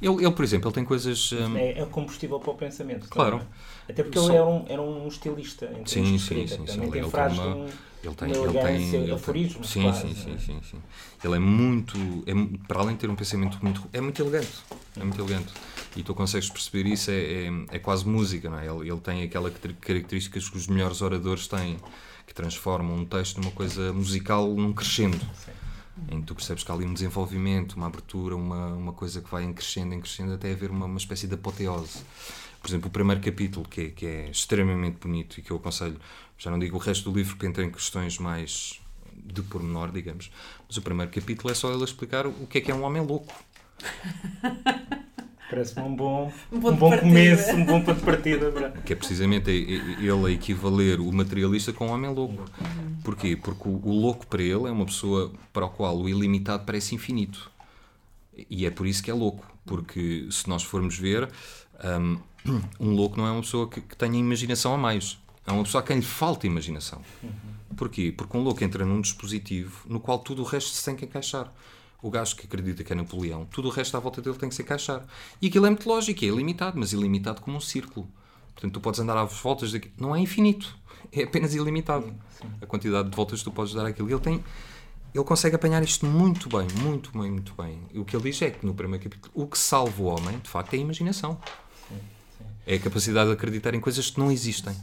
Ele, 0.00 0.24
ele, 0.24 0.32
por 0.32 0.44
exemplo, 0.44 0.68
ele 0.68 0.74
tem 0.74 0.84
coisas. 0.84 1.32
Um... 1.32 1.56
É, 1.56 1.80
é 1.80 1.86
combustível 1.86 2.38
para 2.40 2.50
o 2.50 2.54
pensamento. 2.54 3.08
Claro. 3.08 3.38
Também. 3.38 3.52
Até 3.88 4.02
porque 4.02 4.18
Só... 4.18 4.26
ele 4.26 4.36
era 4.36 4.46
um, 4.46 4.64
era 4.68 4.82
um 4.82 5.08
estilista 5.08 5.66
em 5.66 5.86
sim, 5.86 6.18
sim, 6.18 6.46
sim, 6.46 6.64
Também 6.64 6.90
tem 6.90 7.00
ele 7.00 7.10
frases 7.10 7.38
uma, 7.38 7.66
ele 8.02 8.14
tem, 8.14 8.30
ele 8.30 8.52
tem 8.52 8.94
ele 8.94 9.12
aforismos. 9.12 9.68
Sim, 9.68 9.92
sim, 9.92 10.14
sim, 10.14 10.38
sim, 10.38 10.60
sim. 10.62 10.82
Ele 11.22 11.36
é 11.36 11.38
muito. 11.38 11.96
É, 12.26 12.32
para 12.66 12.80
além 12.80 12.94
de 12.94 13.00
ter 13.00 13.10
um 13.10 13.14
pensamento 13.14 13.58
muito. 13.62 13.82
É 13.92 14.00
muito 14.00 14.20
elegante. 14.20 14.52
É 14.96 15.04
muito 15.04 15.20
elegante. 15.20 15.52
E 15.96 16.02
tu 16.02 16.14
consegues 16.14 16.48
perceber 16.48 16.88
isso, 16.88 17.10
é, 17.10 17.14
é, 17.14 17.50
é 17.72 17.78
quase 17.78 18.06
música, 18.06 18.50
não 18.50 18.58
é? 18.58 18.66
Ele, 18.66 18.90
ele 18.90 19.00
tem 19.00 19.22
aquela 19.22 19.50
características 19.50 20.48
que 20.48 20.56
os 20.56 20.66
melhores 20.66 21.00
oradores 21.00 21.46
têm, 21.46 21.76
que 22.26 22.34
transformam 22.34 22.96
um 22.96 23.04
texto 23.04 23.40
numa 23.40 23.52
coisa 23.52 23.92
musical 23.92 24.48
num 24.48 24.72
crescendo. 24.72 25.20
Sim 25.34 25.52
em 26.10 26.20
que 26.20 26.26
tu 26.26 26.34
percebes 26.34 26.64
que 26.64 26.70
há 26.70 26.74
ali 26.74 26.84
um 26.84 26.94
desenvolvimento, 26.94 27.74
uma 27.74 27.86
abertura, 27.86 28.34
uma, 28.34 28.68
uma 28.68 28.92
coisa 28.92 29.20
que 29.20 29.30
vai 29.30 29.44
em 29.44 29.52
crescendo, 29.52 29.94
em 29.94 30.00
crescendo, 30.00 30.32
até 30.32 30.52
haver 30.52 30.70
uma, 30.70 30.86
uma 30.86 30.98
espécie 30.98 31.26
de 31.26 31.34
apoteose. 31.34 32.02
Por 32.60 32.68
exemplo, 32.68 32.88
o 32.88 32.90
primeiro 32.90 33.20
capítulo, 33.20 33.66
que 33.68 33.80
é, 33.80 33.90
que 33.90 34.06
é 34.06 34.30
extremamente 34.30 34.98
bonito 34.98 35.38
e 35.38 35.42
que 35.42 35.50
eu 35.50 35.56
aconselho, 35.56 35.98
já 36.42 36.50
não 36.50 36.58
digo 36.58 36.76
o 36.76 36.80
resto 36.80 37.08
do 37.08 37.16
livro, 37.16 37.34
porque 37.34 37.46
entra 37.46 37.62
em 37.62 37.70
questões 37.70 38.18
mais 38.18 38.80
de 39.14 39.42
pormenor, 39.42 39.92
digamos, 39.92 40.30
mas 40.66 40.76
o 40.76 40.82
primeiro 40.82 41.12
capítulo 41.12 41.52
é 41.52 41.54
só 41.54 41.72
ele 41.72 41.84
explicar 41.84 42.26
o 42.26 42.46
que 42.48 42.58
é 42.58 42.60
que 42.60 42.70
é 42.70 42.74
um 42.74 42.82
homem 42.82 43.00
louco. 43.00 43.32
Parece-me 45.48 45.86
um 45.86 45.94
bom, 45.94 46.32
um, 46.50 46.56
um 46.56 46.76
bom 46.76 46.98
começo, 46.98 47.52
um 47.52 47.64
bom 47.64 47.82
ponto 47.82 47.98
de 47.98 48.04
partida. 48.04 48.50
Que 48.84 48.94
é 48.94 48.96
precisamente 48.96 49.50
ele 49.50 50.26
a 50.26 50.30
equivaler 50.30 50.98
o 50.98 51.12
materialista 51.12 51.72
com 51.72 51.86
o 51.88 51.90
homem 51.92 52.12
louco. 52.12 52.42
Porquê? 53.04 53.36
Porque 53.36 53.68
o, 53.68 53.80
o 53.84 53.92
louco 53.92 54.26
para 54.26 54.42
ele 54.42 54.66
é 54.66 54.70
uma 54.70 54.86
pessoa 54.86 55.30
para 55.52 55.66
a 55.66 55.68
qual 55.68 55.96
o 55.96 56.08
ilimitado 56.08 56.64
parece 56.64 56.94
infinito. 56.94 57.50
E 58.48 58.64
é 58.66 58.70
por 58.70 58.86
isso 58.86 59.02
que 59.02 59.10
é 59.10 59.14
louco. 59.14 59.46
Porque 59.66 60.26
se 60.30 60.48
nós 60.48 60.62
formos 60.62 60.98
ver, 60.98 61.28
um, 61.84 62.18
um 62.80 62.94
louco 62.94 63.18
não 63.18 63.26
é 63.26 63.30
uma 63.30 63.42
pessoa 63.42 63.68
que, 63.68 63.80
que, 63.80 63.96
tenha 63.96 64.18
imaginação 64.18 64.74
a 64.74 64.78
mais. 64.78 65.18
É 65.46 65.52
uma 65.52 65.64
pessoa 65.64 65.82
a 65.82 65.86
quem 65.86 65.96
lhe 65.96 66.02
falta 66.02 66.46
imaginação. 66.46 67.02
Porquê? 67.76 68.12
Porque 68.16 68.36
um 68.36 68.42
louco 68.42 68.62
entra 68.62 68.84
num 68.84 69.00
dispositivo 69.00 69.88
no 69.88 69.98
qual 69.98 70.18
tudo 70.18 70.42
o 70.42 70.44
resto 70.44 70.70
se 70.70 70.84
tem 70.84 70.94
que 70.94 71.04
encaixar 71.04 71.52
o 72.02 72.10
gajo 72.10 72.34
que 72.34 72.46
acredita 72.46 72.82
que 72.82 72.92
é 72.92 72.96
Napoleão, 72.96 73.46
tudo 73.46 73.68
o 73.68 73.70
resto 73.70 73.96
à 73.96 74.00
volta 74.00 74.20
dele 74.20 74.36
tem 74.36 74.48
que 74.48 74.54
se 74.54 74.62
encaixar. 74.62 75.04
E 75.40 75.46
aquilo 75.46 75.66
é 75.66 75.70
muito 75.70 75.88
lógico, 75.88 76.24
é 76.24 76.28
ilimitado, 76.28 76.78
mas 76.78 76.92
ilimitado 76.92 77.40
como 77.40 77.56
um 77.56 77.60
círculo. 77.60 78.08
Portanto, 78.52 78.74
tu 78.74 78.80
podes 78.80 78.98
andar 78.98 79.16
às 79.16 79.32
voltas 79.40 79.72
daqui. 79.72 79.90
Não 79.96 80.14
é 80.14 80.18
infinito, 80.18 80.76
é 81.12 81.22
apenas 81.22 81.54
ilimitado. 81.54 82.12
Sim. 82.30 82.50
A 82.60 82.66
quantidade 82.66 83.08
de 83.08 83.16
voltas 83.16 83.38
que 83.38 83.44
tu 83.44 83.52
podes 83.52 83.72
dar 83.72 83.86
àquilo. 83.86 84.10
Ele 84.10 84.18
tem. 84.18 84.44
Ele 85.14 85.24
consegue 85.24 85.54
apanhar 85.54 85.82
isto 85.82 86.04
muito 86.06 86.48
bem, 86.48 86.66
muito 86.82 87.12
bem, 87.16 87.30
muito 87.30 87.54
bem. 87.54 87.78
E 87.92 87.98
o 87.98 88.04
que 88.04 88.16
ele 88.16 88.24
diz 88.30 88.42
é 88.42 88.50
que 88.50 88.64
no 88.66 88.74
primeiro 88.74 89.04
capítulo 89.04 89.30
o 89.34 89.46
que 89.46 89.58
salva 89.58 90.02
o 90.02 90.06
homem, 90.06 90.38
de 90.38 90.48
facto, 90.48 90.74
é 90.74 90.78
a 90.78 90.80
imaginação. 90.80 91.38
Sim, 91.88 91.96
sim. 92.38 92.44
É 92.66 92.74
a 92.76 92.78
capacidade 92.80 93.28
de 93.28 93.34
acreditar 93.34 93.74
em 93.74 93.80
coisas 93.80 94.10
que 94.10 94.18
não 94.18 94.32
existem. 94.32 94.74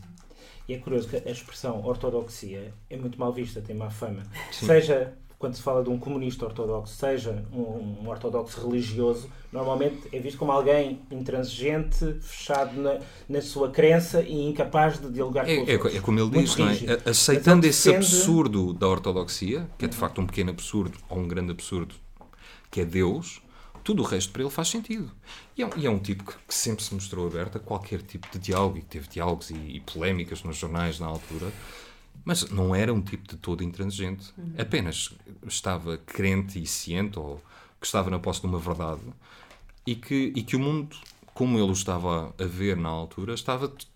E 0.70 0.76
é 0.76 0.78
curioso 0.78 1.10
que 1.10 1.16
a 1.16 1.32
expressão 1.32 1.84
ortodoxia 1.84 2.72
é 2.92 2.96
muito 2.96 3.20
mal 3.20 3.34
vista, 3.34 3.60
tem 3.60 3.76
má 3.76 3.90
fama. 3.90 4.22
Sim. 4.52 4.68
Seja 4.68 5.14
quando 5.40 5.56
se 5.56 5.64
fala 5.64 5.82
de 5.82 5.90
um 5.90 5.98
comunista 5.98 6.46
ortodoxo, 6.46 6.96
seja 6.96 7.44
um, 7.52 8.04
um, 8.04 8.10
ortodoxo 8.10 8.68
religioso, 8.68 9.28
normalmente 9.52 10.02
é 10.12 10.20
visto 10.20 10.38
como 10.38 10.52
alguém 10.52 11.00
intransigente, 11.10 12.20
fechado 12.22 12.80
na, 12.80 13.00
na 13.28 13.42
sua 13.42 13.72
crença 13.72 14.22
e 14.22 14.48
incapaz 14.48 15.00
de 15.00 15.10
dialogar 15.10 15.50
é, 15.50 15.56
com 15.56 15.64
os 15.64 15.70
é, 15.70 15.74
outros. 15.74 15.96
É 15.96 16.00
como 16.02 16.20
ele 16.20 16.30
diz, 16.30 16.56
é? 16.60 17.10
aceitando 17.10 17.66
esse 17.66 17.90
defende... 17.90 18.06
absurdo 18.06 18.74
da 18.74 18.88
ortodoxia, 18.88 19.68
que 19.76 19.86
é 19.86 19.88
de 19.88 19.96
facto 19.96 20.22
um 20.22 20.28
pequeno 20.28 20.52
absurdo 20.52 21.00
ou 21.10 21.18
um 21.18 21.28
grande 21.28 21.52
absurdo, 21.52 21.96
que 22.70 22.82
é 22.82 22.86
Deus, 22.86 23.42
tudo 23.84 24.04
o 24.04 24.06
resto 24.06 24.32
para 24.32 24.42
ele 24.42 24.52
faz 24.52 24.68
sentido. 24.68 25.12
E 25.58 25.62
é, 25.62 25.66
um, 25.66 25.70
e 25.78 25.86
é 25.86 25.90
um 25.90 26.00
tipo 26.00 26.24
que, 26.24 26.38
que, 26.48 26.54
sempre 26.54 26.84
se 26.84 26.94
mostrou 26.94 27.28
aberto 27.28 27.58
a 27.58 27.60
qualquer 27.60 28.02
tipo 28.02 28.28
de 28.32 28.40
diálogo 28.40 28.78
e 28.78 28.82
que 28.82 28.88
teve 28.88 29.08
diálogos 29.08 29.50
e, 29.50 29.56
e 29.56 29.80
polémicas 29.80 30.44
nos 30.44 30.58
jornais 30.58 31.00
na 31.00 31.08
altura 31.08 31.52
mas 32.30 32.50
não 32.50 32.76
era 32.76 32.94
um 32.94 33.02
tipo 33.02 33.28
de 33.28 33.38
todo 33.38 33.64
intransigente. 33.64 34.32
Uhum. 34.38 34.54
Apenas 34.58 35.12
estava 35.48 35.98
crente 35.98 36.62
e 36.62 36.68
ciente, 36.68 37.18
ou 37.18 37.42
que 37.80 37.88
estava 37.88 38.10
na 38.10 38.20
posse 38.20 38.42
de 38.42 38.48
uma 38.48 38.60
verdade, 38.60 39.02
e 39.86 39.96
que, 39.96 40.32
e 40.36 40.44
que 40.44 40.56
o 40.56 40.60
mundo, 40.60 40.96
como 41.34 41.58
ele 41.58 41.70
o 41.70 41.74
estava 41.74 42.34
a 42.38 42.44
ver 42.44 42.78
na 42.78 42.90
altura, 42.90 43.34
estava 43.34 43.68
de, 43.68 43.88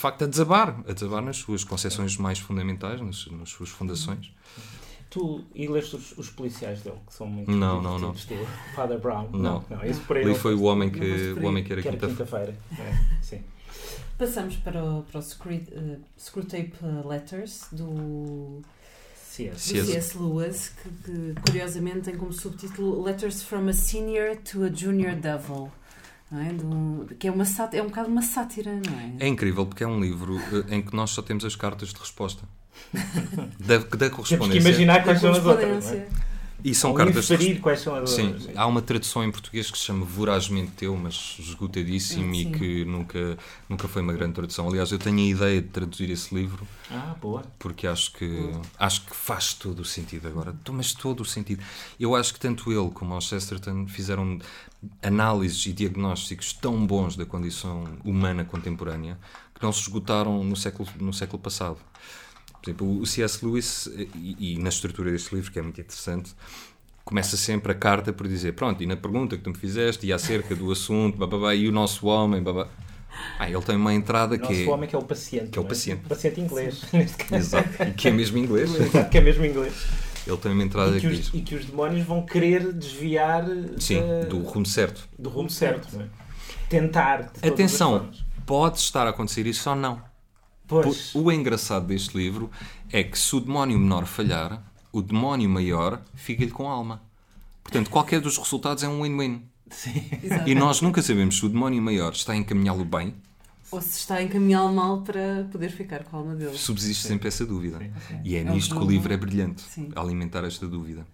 facto 0.00 0.22
a 0.22 0.26
desabar, 0.26 0.80
a 0.88 0.92
desabar 0.92 1.22
nas 1.22 1.38
suas 1.38 1.64
concepções 1.64 2.16
mais 2.16 2.38
fundamentais, 2.38 3.00
nas, 3.00 3.26
nas 3.26 3.50
suas 3.50 3.70
fundações. 3.70 4.30
Tu 5.12 5.44
e 5.54 5.68
leste 5.68 5.94
os, 5.94 6.16
os, 6.16 6.30
policiais 6.30 6.80
dele, 6.80 6.96
que 7.06 7.12
são 7.12 7.26
muito 7.26 7.50
não, 7.50 7.82
não, 7.82 7.98
não. 7.98 8.14
Father 8.74 8.98
Brown. 8.98 9.28
Não, 9.30 9.38
não, 9.38 9.62
não 9.68 9.98
por 10.06 10.16
aí 10.16 10.24
Li 10.24 10.34
foi 10.34 10.54
o 10.54 10.62
homem 10.62 10.88
que, 10.88 11.32
o 11.32 11.44
homem 11.44 11.62
que 11.62 11.70
era 11.70 11.82
quinta-feira. 11.82 12.56
Quinta 12.70 12.82
é, 12.82 12.98
sim. 13.20 13.42
Passamos 14.16 14.56
para 14.56 14.82
o, 14.82 15.02
para 15.02 15.18
o 15.18 15.22
Screwtape 15.22 15.78
uh, 15.78 16.00
Screwtape 16.18 16.72
Letters 17.06 17.66
do 17.72 18.62
C.S. 19.14 19.84
C.S. 19.84 20.16
Lewis, 20.16 20.70
que, 20.70 20.88
que, 20.88 21.40
curiosamente 21.42 22.00
tem 22.00 22.16
como 22.16 22.32
subtítulo 22.32 23.02
Letters 23.02 23.42
from 23.42 23.68
a 23.68 23.74
Senior 23.74 24.36
to 24.36 24.64
a 24.64 24.72
Junior 24.72 25.14
Devil. 25.14 25.70
É? 26.32 26.54
Do, 26.54 27.14
que 27.16 27.28
é, 27.28 27.30
uma 27.30 27.44
é 27.44 27.82
um 27.82 27.88
bocado 27.88 28.08
uma 28.08 28.22
sátira, 28.22 28.72
não 28.72 28.98
é? 28.98 29.26
É 29.26 29.28
incrível 29.28 29.66
porque 29.66 29.84
é 29.84 29.86
um 29.86 30.00
livro 30.00 30.38
eh, 30.38 30.76
em 30.76 30.80
que 30.80 30.96
nós 30.96 31.10
só 31.10 31.20
temos 31.20 31.44
as 31.44 31.54
cartas 31.54 31.90
de 31.90 32.00
resposta 32.00 32.48
da, 33.58 33.78
da 33.78 34.10
correspondência. 34.10 34.28
Temos 34.28 34.52
que 34.52 34.58
imaginar 34.58 35.04
quais 35.04 35.20
são 35.20 35.30
as 35.30 35.44
outras. 35.44 35.86
Não 35.86 35.98
é? 35.98 36.06
E 36.64 36.74
são 36.74 36.94
cartas. 36.94 37.28
Inferir 37.30 37.60
quais 37.60 37.80
são 37.80 37.94
as 37.96 38.10
sim, 38.10 38.38
sim, 38.38 38.52
há 38.54 38.66
uma 38.66 38.80
tradução 38.80 39.24
em 39.24 39.32
português 39.32 39.70
que 39.70 39.76
se 39.76 39.84
chama 39.84 40.04
Vorazmente 40.04 40.70
Teu, 40.72 40.96
mas 40.96 41.36
esgotadíssimo 41.38 42.32
e 42.34 42.46
que 42.52 42.84
nunca, 42.84 43.36
nunca 43.68 43.88
foi 43.88 44.00
uma 44.00 44.12
grande 44.12 44.34
tradução. 44.34 44.68
Aliás, 44.68 44.92
eu 44.92 44.98
tenho 44.98 45.18
a 45.18 45.22
ideia 45.22 45.60
de 45.60 45.68
traduzir 45.68 46.10
esse 46.10 46.32
livro. 46.32 46.66
Ah, 46.90 47.16
boa. 47.20 47.42
Porque 47.58 47.86
acho 47.86 48.12
que, 48.12 48.50
acho 48.78 49.02
que 49.02 49.14
faz 49.14 49.54
todo 49.54 49.80
o 49.80 49.84
sentido 49.84 50.28
agora. 50.28 50.54
Mas 50.70 50.94
todo 50.94 51.20
o 51.20 51.24
sentido. 51.24 51.62
Eu 51.98 52.14
acho 52.14 52.32
que 52.32 52.38
tanto 52.38 52.70
ele 52.70 52.90
como 52.90 53.16
o 53.16 53.20
Chesterton 53.20 53.86
fizeram 53.88 54.38
análises 55.02 55.66
e 55.66 55.72
diagnósticos 55.72 56.52
tão 56.52 56.86
bons 56.86 57.16
da 57.16 57.26
condição 57.26 57.84
humana 58.04 58.44
contemporânea 58.44 59.18
que 59.54 59.62
não 59.62 59.72
se 59.72 59.80
esgotaram 59.80 60.44
no 60.44 60.56
século, 60.56 60.88
no 61.00 61.12
século 61.12 61.42
passado. 61.42 61.78
Por 62.62 62.70
exemplo, 62.70 63.00
o 63.00 63.04
C.S. 63.04 63.44
Lewis, 63.44 63.86
e, 64.14 64.52
e, 64.54 64.58
na 64.58 64.68
estrutura 64.68 65.10
deste 65.10 65.34
livro, 65.34 65.50
que 65.50 65.58
é 65.58 65.62
muito 65.62 65.80
interessante, 65.80 66.32
começa 67.04 67.36
sempre 67.36 67.72
a 67.72 67.74
carta 67.74 68.12
por 68.12 68.28
dizer: 68.28 68.52
Pronto, 68.52 68.82
e 68.82 68.86
na 68.86 68.96
pergunta 68.96 69.36
que 69.36 69.42
tu 69.42 69.50
me 69.50 69.56
fizeste, 69.56 70.06
e 70.06 70.12
acerca 70.12 70.54
do 70.54 70.70
assunto, 70.70 71.18
bababá, 71.18 71.54
e 71.54 71.68
o 71.68 71.72
nosso 71.72 72.06
homem, 72.06 72.40
babá. 72.40 72.68
Ah, 73.38 73.50
ele 73.50 73.60
tem 73.60 73.76
uma 73.76 73.92
entrada 73.92 74.38
que 74.38 74.44
é. 74.44 74.48
O 74.48 74.58
nosso 74.60 74.70
homem 74.70 74.88
que 74.88 74.94
é 74.94 74.98
o 74.98 75.02
paciente. 75.02 75.50
Que 75.50 75.58
é 75.58 75.62
o 75.62 75.64
é? 75.64 75.68
paciente. 75.68 76.06
O 76.06 76.08
paciente 76.08 76.40
inglês, 76.40 76.82
neste 76.92 77.16
caso. 77.18 77.34
Exato. 77.34 77.82
E 77.82 77.92
que 77.92 78.08
é 78.08 78.10
mesmo 78.10 78.38
inglês. 78.38 78.72
Exato, 78.80 79.10
que 79.10 79.18
é 79.18 79.20
mesmo 79.20 79.44
inglês. 79.44 79.74
Ele 80.24 80.36
tem 80.36 80.52
uma 80.52 80.62
entrada 80.62 80.96
e 80.96 81.00
que, 81.00 81.00
que 81.00 81.06
os, 81.08 81.16
diz. 81.16 81.30
E 81.34 81.40
que 81.40 81.54
os 81.56 81.64
demónios 81.66 82.06
vão 82.06 82.24
querer 82.24 82.72
desviar. 82.72 83.44
Sim, 83.76 84.00
da... 84.00 84.28
do 84.28 84.38
rumo 84.38 84.64
certo. 84.64 85.08
Do 85.18 85.28
rumo 85.28 85.50
certo. 85.50 86.00
É? 86.00 86.06
Tentar. 86.68 87.32
Atenção, 87.42 88.08
pode 88.46 88.78
estar 88.78 89.06
a 89.06 89.10
acontecer 89.10 89.46
isso 89.46 89.68
ou 89.68 89.76
não. 89.76 90.11
Pois. 90.82 91.14
O 91.14 91.30
engraçado 91.30 91.86
deste 91.86 92.16
livro 92.16 92.50
é 92.90 93.02
que 93.02 93.18
se 93.18 93.34
o 93.36 93.40
demónio 93.40 93.78
menor 93.78 94.06
falhar, 94.06 94.62
o 94.92 95.02
demónio 95.02 95.48
maior 95.50 96.02
fica-lhe 96.14 96.50
com 96.50 96.68
alma. 96.68 97.02
Portanto, 97.62 97.90
qualquer 97.90 98.20
dos 98.20 98.38
resultados 98.38 98.82
é 98.82 98.88
um 98.88 99.02
win-win. 99.02 99.42
E 100.46 100.54
nós 100.54 100.80
nunca 100.80 101.00
sabemos 101.00 101.38
se 101.38 101.46
o 101.46 101.48
demónio 101.48 101.82
maior 101.82 102.12
está 102.12 102.32
a 102.32 102.36
encaminhá-lo 102.36 102.84
bem 102.84 103.14
ou 103.72 103.80
se 103.80 104.00
está 104.00 104.16
a 104.16 104.22
encaminhá-lo 104.22 104.70
mal 104.70 105.00
para 105.00 105.48
poder 105.50 105.70
ficar 105.70 106.04
com 106.04 106.16
a 106.16 106.20
alma 106.20 106.34
dele. 106.34 106.56
Subsiste 106.58 107.08
sempre 107.08 107.28
essa 107.28 107.46
dúvida. 107.46 107.78
Sim, 107.78 107.90
sim. 108.06 108.20
E 108.22 108.36
é, 108.36 108.40
é 108.40 108.44
nisto 108.44 108.76
que 108.76 108.84
o 108.84 108.86
livro 108.86 109.10
é 109.10 109.16
brilhante, 109.16 109.64
alimentar 109.96 110.44
esta 110.44 110.68
dúvida. 110.68 111.06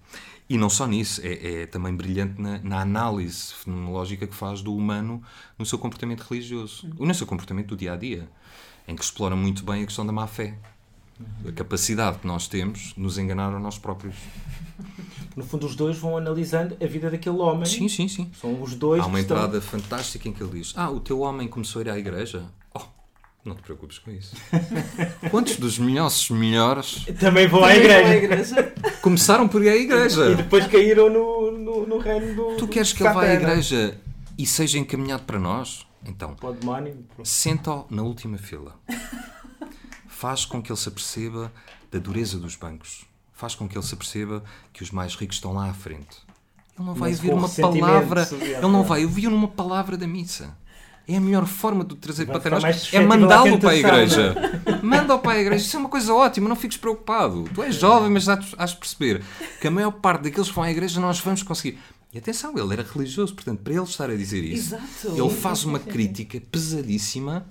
E 0.49 0.57
não 0.57 0.71
só 0.71 0.87
nisso, 0.87 1.21
é, 1.23 1.63
é 1.63 1.67
também 1.67 1.95
brilhante 1.95 2.41
na, 2.41 2.59
na, 2.61 2.81
análise 2.81 3.53
fenomenológica 3.53 4.27
que 4.27 4.35
faz 4.35 4.63
do 4.63 4.75
humano 4.75 5.23
no 5.59 5.67
seu 5.67 5.79
comportamento 5.79 6.23
religioso, 6.23 6.89
ou 6.97 7.07
no 7.07 7.15
seu 7.15 7.27
comportamento 7.27 7.69
do 7.69 7.77
dia 7.77 7.93
a 7.93 7.97
dia 7.97 8.29
em 8.89 8.97
que 8.97 9.05
explora 9.05 9.37
muito 9.37 9.63
bem 9.63 9.83
a 9.83 9.87
questão 9.87 10.07
da 10.07 10.13
má 10.13 10.27
fé. 10.27 10.55
A 11.47 11.53
capacidade 11.53 12.19
que 12.19 12.27
nós 12.27 12.49
temos 12.49 12.95
de 12.95 13.01
nos 13.01 13.19
enganar 13.19 13.53
a 13.53 13.59
nós 13.59 13.77
próprios. 13.77 14.17
No 15.37 15.45
fundo, 15.45 15.67
os 15.67 15.77
dois 15.77 15.99
vão 15.99 16.17
analisando 16.17 16.77
a 16.81 16.87
vida 16.87 17.11
daquele 17.11 17.37
homem. 17.39 17.67
Sim, 17.67 17.89
sim, 17.89 18.09
sim. 18.09 18.31
São 18.41 18.63
os 18.63 18.75
dois. 18.75 19.03
Há 19.03 19.07
uma 19.07 19.21
entrada 19.21 19.59
estão... 19.59 19.79
fantástica 19.79 20.29
em 20.29 20.33
que 20.33 20.43
ele 20.43 20.59
diz: 20.59 20.73
Ah, 20.77 20.91
o 20.91 21.01
teu 21.01 21.21
homem 21.21 21.47
começou 21.49 21.81
a 21.81 21.85
ir 21.85 21.91
à 21.91 21.99
igreja. 21.99 22.47
Não 23.45 23.55
te 23.55 23.63
preocupes 23.63 23.99
com 23.99 24.11
isso. 24.11 24.37
Quantos 25.31 25.57
dos 25.57 25.79
melhores 25.79 26.29
melhores 26.31 27.07
também 27.19 27.47
vão 27.47 27.65
à 27.65 27.75
igreja. 27.75 28.75
Começaram 29.01 29.49
por 29.49 29.63
ir 29.63 29.71
à 29.71 29.77
igreja. 29.77 30.31
E 30.33 30.35
depois 30.35 30.67
caíram 30.67 31.09
no, 31.09 31.51
no, 31.53 31.87
no 31.87 31.99
reino 31.99 32.35
do. 32.35 32.57
Tu 32.57 32.69
queres 32.69 32.93
que 32.93 33.03
ele 33.03 33.13
vá 33.13 33.23
à 33.23 33.35
igreja 33.35 33.99
e 34.37 34.47
seja 34.47 34.79
encaminhado 34.79 35.23
para 35.23 35.39
nós? 35.39 35.87
Então, 36.05 36.37
senta-o 37.25 37.87
na 37.91 38.03
última 38.03 38.39
fila. 38.39 38.79
Faz 40.07 40.45
com 40.45 40.63
que 40.63 40.71
ele 40.71 40.79
se 40.79 40.89
aperceba 40.89 41.53
da 41.91 41.99
dureza 41.99 42.39
dos 42.39 42.57
bancos. 42.57 43.05
Faz 43.33 43.55
com 43.55 43.69
que 43.69 43.77
ele 43.77 43.85
se 43.85 43.95
aperceba 43.95 44.43
que 44.73 44.83
os 44.83 44.91
mais 44.91 45.15
ricos 45.15 45.37
estão 45.37 45.53
lá 45.53 45.69
à 45.69 45.75
frente. 45.75 46.19
Ele 46.79 46.87
não 46.87 46.95
vai 46.95 47.11
ouvir 47.11 47.33
uma 47.33 47.49
palavra. 47.49 48.29
Ele 48.33 48.61
não 48.61 48.85
vai 48.85 49.05
ouvir 49.05 49.29
uma 49.29 49.49
palavra 49.49 49.97
da 49.97 50.07
missa. 50.07 50.57
É 51.09 51.17
a 51.17 51.21
melhor 51.21 51.47
forma 51.47 51.85
de 51.85 51.95
o 51.95 51.97
trazer 51.97 52.27
para 52.27 52.61
nós. 52.61 52.93
É 52.93 53.01
mandá-lo 53.01 53.59
para 53.59 53.71
a 53.71 53.77
igreja. 53.77 54.35
Manda-o 54.83 55.19
para 55.19 55.33
a 55.33 55.41
igreja. 55.41 55.65
Isso 55.65 55.77
é 55.77 55.81
uma 55.81 55.89
coisa 55.89 56.13
ótima, 56.13 56.51
não 56.51 56.57
fiques 56.57 56.77
preocupado. 56.77 57.45
Tu 57.55 57.63
és 57.63 57.75
jovem, 57.77 58.11
mas 58.11 58.29
has 58.29 58.71
de 58.71 58.77
perceber 58.77 59.23
que 59.59 59.67
a 59.67 59.71
maior 59.71 59.91
parte 59.91 60.25
daqueles 60.25 60.49
que 60.49 60.55
vão 60.55 60.65
à 60.65 60.71
igreja 60.71 61.01
nós 61.01 61.19
vamos 61.21 61.43
conseguir. 61.43 61.79
E 62.13 62.19
atenção, 62.19 62.53
ele 62.57 62.73
era 62.75 62.83
religioso, 62.83 63.35
portanto, 63.35 63.61
para 63.61 63.73
ele 63.73 63.83
estar 63.83 64.11
a 64.11 64.15
dizer 64.15 64.43
isso, 64.45 64.75
Exato. 64.75 65.17
ele 65.17 65.31
faz 65.31 65.65
uma 65.65 65.79
crítica 65.81 66.41
pesadíssima 66.41 67.47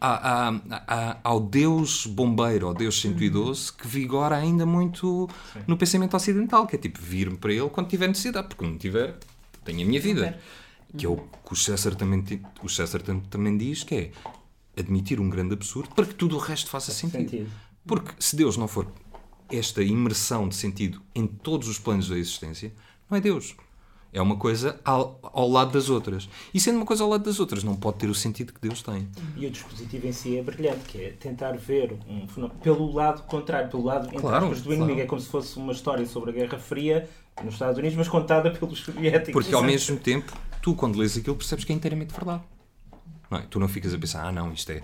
a, 0.00 0.48
a, 0.48 0.54
a, 0.86 1.16
ao 1.24 1.40
Deus 1.40 2.06
bombeiro, 2.06 2.66
ao 2.66 2.74
Deus 2.74 3.00
112, 3.00 3.70
uhum. 3.70 3.76
que 3.78 3.88
vigora 3.88 4.36
ainda 4.36 4.66
muito 4.66 5.28
Sim. 5.52 5.60
no 5.66 5.76
pensamento 5.76 6.14
ocidental, 6.14 6.66
que 6.66 6.76
é 6.76 6.78
tipo, 6.78 7.00
vir-me 7.00 7.36
para 7.36 7.52
ele 7.52 7.68
quando 7.68 7.88
tiver 7.88 8.08
necessidade, 8.08 8.48
porque 8.48 8.64
não 8.64 8.76
tiver, 8.76 9.16
tenho 9.64 9.82
a 9.82 9.84
minha 9.84 10.00
vida. 10.00 10.38
Que 10.96 11.06
é 11.06 11.08
o 11.08 11.16
que 11.16 11.52
o 11.52 11.56
César 11.56 11.94
também, 11.94 12.24
o 12.62 12.68
César 12.68 13.00
também 13.28 13.56
diz, 13.56 13.82
que 13.82 13.94
é 13.94 14.10
admitir 14.76 15.20
um 15.20 15.28
grande 15.28 15.54
absurdo 15.54 15.88
para 15.94 16.06
que 16.06 16.14
tudo 16.14 16.36
o 16.36 16.38
resto 16.38 16.70
faça 16.70 16.92
sentido. 16.92 17.30
sentido. 17.30 17.50
Porque 17.86 18.12
se 18.18 18.36
Deus 18.36 18.56
não 18.56 18.68
for 18.68 18.86
esta 19.50 19.82
imersão 19.82 20.48
de 20.48 20.54
sentido 20.54 21.02
em 21.14 21.26
todos 21.26 21.68
os 21.68 21.78
planos 21.78 22.08
da 22.08 22.16
existência, 22.16 22.72
não 23.10 23.18
é 23.18 23.20
Deus. 23.20 23.54
É 24.12 24.22
uma 24.22 24.36
coisa 24.36 24.80
ao, 24.84 25.18
ao, 25.22 25.50
lado 25.50 25.72
das 25.72 25.90
outras. 25.90 26.28
E 26.54 26.60
sendo 26.60 26.76
uma 26.76 26.86
coisa 26.86 27.02
ao 27.02 27.10
lado 27.10 27.24
das 27.24 27.40
outras, 27.40 27.64
não 27.64 27.74
pode 27.74 27.98
ter 27.98 28.08
o 28.08 28.14
sentido 28.14 28.52
que 28.52 28.60
Deus 28.60 28.80
tem. 28.80 29.08
E 29.36 29.44
o 29.44 29.50
dispositivo 29.50 30.06
em 30.06 30.12
si 30.12 30.38
é 30.38 30.42
brilhante, 30.42 30.84
que 30.86 31.02
é 31.02 31.10
tentar 31.10 31.56
ver 31.56 31.98
um 32.08 32.28
fenómeno 32.28 32.60
pelo 32.60 32.92
lado 32.92 33.24
contrário, 33.24 33.68
pelo 33.68 33.82
lado 33.82 34.08
claro, 34.10 34.50
do 34.50 34.72
inimigo. 34.72 34.86
Claro. 34.86 35.00
É 35.00 35.06
como 35.06 35.20
se 35.20 35.28
fosse 35.28 35.56
uma 35.56 35.72
história 35.72 36.06
sobre 36.06 36.30
a 36.30 36.32
Guerra 36.32 36.58
Fria 36.60 37.08
nos 37.42 37.54
Estados 37.54 37.76
Unidos, 37.76 37.96
mas 37.96 38.06
contada 38.06 38.52
pelos 38.56 38.78
soviéticos. 38.78 39.32
Porque 39.32 39.52
ao 39.52 39.64
mesmo 39.64 39.98
tempo, 39.98 40.32
tu 40.64 40.74
quando 40.74 40.98
lês 40.98 41.14
aquilo 41.14 41.36
percebes 41.36 41.62
que 41.62 41.72
é 41.74 41.76
inteiramente 41.76 42.14
verdade. 42.14 42.42
Não 43.30 43.38
é? 43.38 43.42
Tu 43.42 43.60
não 43.60 43.68
ficas 43.68 43.92
a 43.92 43.98
pensar, 43.98 44.26
ah 44.26 44.32
não, 44.32 44.50
isto 44.50 44.72
é 44.72 44.82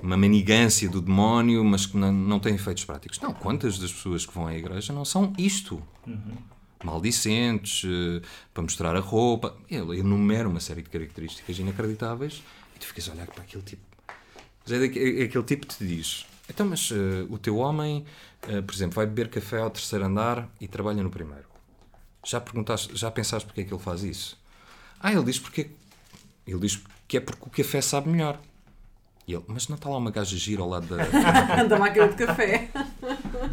uma 0.00 0.16
manigância 0.16 0.88
do 0.88 1.00
demónio, 1.00 1.64
mas 1.64 1.84
que 1.84 1.96
não, 1.96 2.12
não 2.12 2.38
tem 2.38 2.54
efeitos 2.54 2.84
práticos. 2.84 3.18
Não, 3.18 3.34
quantas 3.34 3.76
das 3.76 3.92
pessoas 3.92 4.24
que 4.24 4.32
vão 4.32 4.46
à 4.46 4.54
igreja 4.54 4.92
não 4.92 5.04
são 5.04 5.32
isto? 5.36 5.82
Uhum 6.06 6.36
maldicentes, 6.84 7.82
eh, 7.84 8.22
para 8.52 8.62
mostrar 8.62 8.94
a 8.94 9.00
roupa. 9.00 9.56
Ele 9.68 9.98
enumera 9.98 10.48
uma 10.48 10.60
série 10.60 10.82
de 10.82 10.90
características 10.90 11.58
inacreditáveis 11.58 12.42
e 12.76 12.78
tu 12.78 12.86
ficas 12.86 13.08
a 13.08 13.12
olhar 13.12 13.26
para 13.26 13.42
aquele 13.42 13.62
tipo. 13.62 13.82
Mas 14.62 14.72
é, 14.72 14.84
é, 14.84 15.24
aquele 15.24 15.44
tipo 15.44 15.66
que 15.66 15.74
te 15.74 15.86
diz: 15.86 16.26
então, 16.48 16.66
mas 16.66 16.90
uh, 16.90 17.26
o 17.30 17.38
teu 17.38 17.56
homem, 17.56 18.04
uh, 18.44 18.62
por 18.62 18.74
exemplo, 18.74 18.94
vai 18.94 19.06
beber 19.06 19.28
café 19.28 19.60
ao 19.60 19.70
terceiro 19.70 20.04
andar 20.04 20.48
e 20.60 20.68
trabalha 20.68 21.02
no 21.02 21.10
primeiro. 21.10 21.46
Já 22.24 22.40
perguntaste, 22.40 22.94
já 22.94 23.10
pensaste 23.10 23.46
porque 23.46 23.62
é 23.62 23.64
que 23.64 23.72
ele 23.72 23.82
faz 23.82 24.02
isso? 24.02 24.38
Ah, 25.00 25.12
ele 25.12 25.24
diz 25.24 25.38
porque 25.38 25.70
ele 26.46 26.60
diz 26.60 26.80
que 27.08 27.16
é 27.16 27.20
porque 27.20 27.42
o 27.42 27.50
café 27.50 27.80
sabe 27.80 28.08
melhor. 28.08 28.40
E 29.26 29.34
ele, 29.34 29.42
mas 29.48 29.66
não 29.66 29.74
está 29.74 29.88
lá 29.88 29.96
uma 29.96 30.10
gaja 30.10 30.36
gira 30.36 30.62
ao 30.62 30.68
lado 30.68 30.86
da, 30.86 31.04
da 31.66 31.78
máquina 31.78 32.06
de 32.06 32.14
café. 32.14 32.70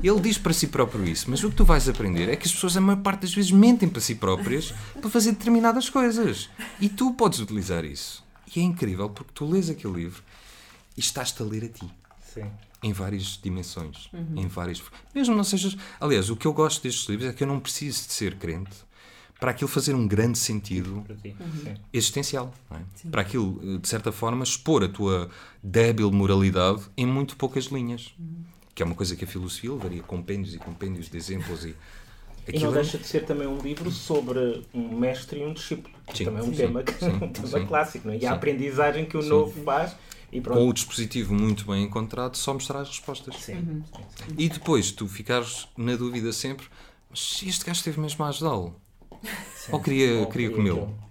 Ele 0.04 0.20
diz 0.20 0.38
para 0.38 0.54
si 0.54 0.68
próprio 0.68 1.04
isso, 1.04 1.30
mas 1.32 1.44
o 1.44 1.50
que 1.50 1.56
tu 1.56 1.66
vais 1.66 1.90
aprender 1.90 2.30
é 2.30 2.36
que 2.36 2.46
as 2.46 2.54
pessoas, 2.54 2.78
a 2.78 2.82
maior 2.82 3.02
parte 3.02 3.22
das 3.22 3.34
vezes, 3.34 3.50
mentem 3.50 3.90
para 3.90 4.00
si 4.00 4.14
próprias 4.14 4.72
para 5.02 5.10
fazer 5.10 5.32
determinadas 5.32 5.90
coisas. 5.90 6.48
E 6.80 6.88
tu 6.88 7.14
podes 7.14 7.40
utilizar 7.40 7.84
isso. 7.84 8.24
E 8.56 8.60
é 8.60 8.64
incrível 8.64 9.10
porque 9.10 9.32
tu 9.34 9.50
lês 9.50 9.68
aquele 9.68 9.94
livro 9.94 10.22
e 10.96 11.00
estás-te 11.00 11.42
a 11.42 11.46
ler 11.46 11.64
a 11.64 11.70
ti. 11.70 11.90
Sim. 12.34 12.52
Em 12.84 12.94
várias 12.94 13.40
dimensões. 13.42 14.12
Em 14.36 14.48
várias... 14.48 14.84
Mesmo 15.16 15.36
não 15.36 15.44
sejas. 15.44 15.76
Aliás, 16.00 16.30
o 16.30 16.36
que 16.36 16.46
eu 16.46 16.54
gosto 16.54 16.84
destes 16.84 17.10
livros 17.10 17.30
é 17.30 17.34
que 17.34 17.42
eu 17.42 17.48
não 17.48 17.60
preciso 17.60 18.06
de 18.06 18.14
ser 18.14 18.36
crente 18.36 18.76
para 19.44 19.52
aquilo 19.52 19.68
fazer 19.68 19.94
um 19.94 20.08
grande 20.08 20.38
sentido. 20.38 21.04
Uhum. 21.10 21.74
Existencial. 21.92 22.54
não 22.72 22.78
é? 22.78 22.82
Para 23.12 23.22
aquilo, 23.24 23.78
de 23.78 23.90
certa 23.90 24.10
forma, 24.10 24.42
expor 24.42 24.86
a 24.86 24.88
tua 24.88 25.30
débil 25.62 26.10
moralidade 26.14 26.84
em 26.96 27.06
muito 27.06 27.36
poucas 27.36 27.66
linhas. 27.66 28.16
Que 28.74 28.82
é 28.82 28.86
uma 28.86 28.96
coisa 28.96 29.18
que 29.18 29.26
a 29.26 29.28
filosofia 29.28 29.70
levaria 29.74 30.02
compêndios 30.02 30.56
e 30.56 30.58
compêndios 30.60 31.10
de 31.10 31.18
exemplos 31.18 31.66
e. 31.66 31.68
E 31.68 31.74
não 31.74 31.76
Aquilo 32.48 32.72
é- 32.72 32.76
deixa 32.76 32.98
de 32.98 33.06
ser 33.06 33.26
também 33.26 33.46
um 33.46 33.58
livro 33.58 33.92
sobre 33.92 34.66
um 34.74 34.98
mestre 34.98 35.42
e 35.42 35.46
um 35.46 35.54
discípulo. 35.54 35.94
que 36.08 36.20
Sim. 36.20 36.24
também 36.24 36.40
é 36.40 36.44
um 36.46 36.52
Sim. 36.52 36.56
tema, 36.56 36.84
Sim. 36.98 37.08
um 37.22 37.28
tema 37.28 37.48
Sim. 37.60 37.66
clássico, 37.66 38.08
não 38.08 38.14
é? 38.14 38.20
E 38.20 38.26
a 38.26 38.32
aprendizagem 38.32 39.04
que 39.06 39.18
o 39.18 39.22
novo 39.22 39.62
faz. 39.66 39.94
E 40.32 40.38
com 40.38 40.44
pronto. 40.44 40.70
o 40.70 40.74
dispositivo 40.74 41.34
muito 41.34 41.66
bem 41.66 41.84
encontrado, 41.84 42.38
só 42.38 42.54
mostrar 42.54 42.80
as 42.80 42.88
respostas. 42.88 43.36
Sim. 43.42 43.56
Uhum. 43.56 43.84
sim, 43.94 44.04
sim. 44.16 44.36
E 44.38 44.48
depois 44.48 44.90
tu 44.94 45.06
ficares 45.06 45.68
na 45.78 45.98
dúvida 45.98 46.32
sempre: 46.32 46.66
mas 47.10 47.44
este 47.46 47.66
gajo 47.66 47.80
esteve 47.80 48.00
mesmo 48.00 48.24
a 48.24 48.30
ajudá-lo? 48.30 48.82
Ou 49.72 49.80
queria, 49.80 50.20
Ou 50.20 50.28
queria 50.28 50.50
queria 50.50 50.50
comê-lo? 50.52 51.04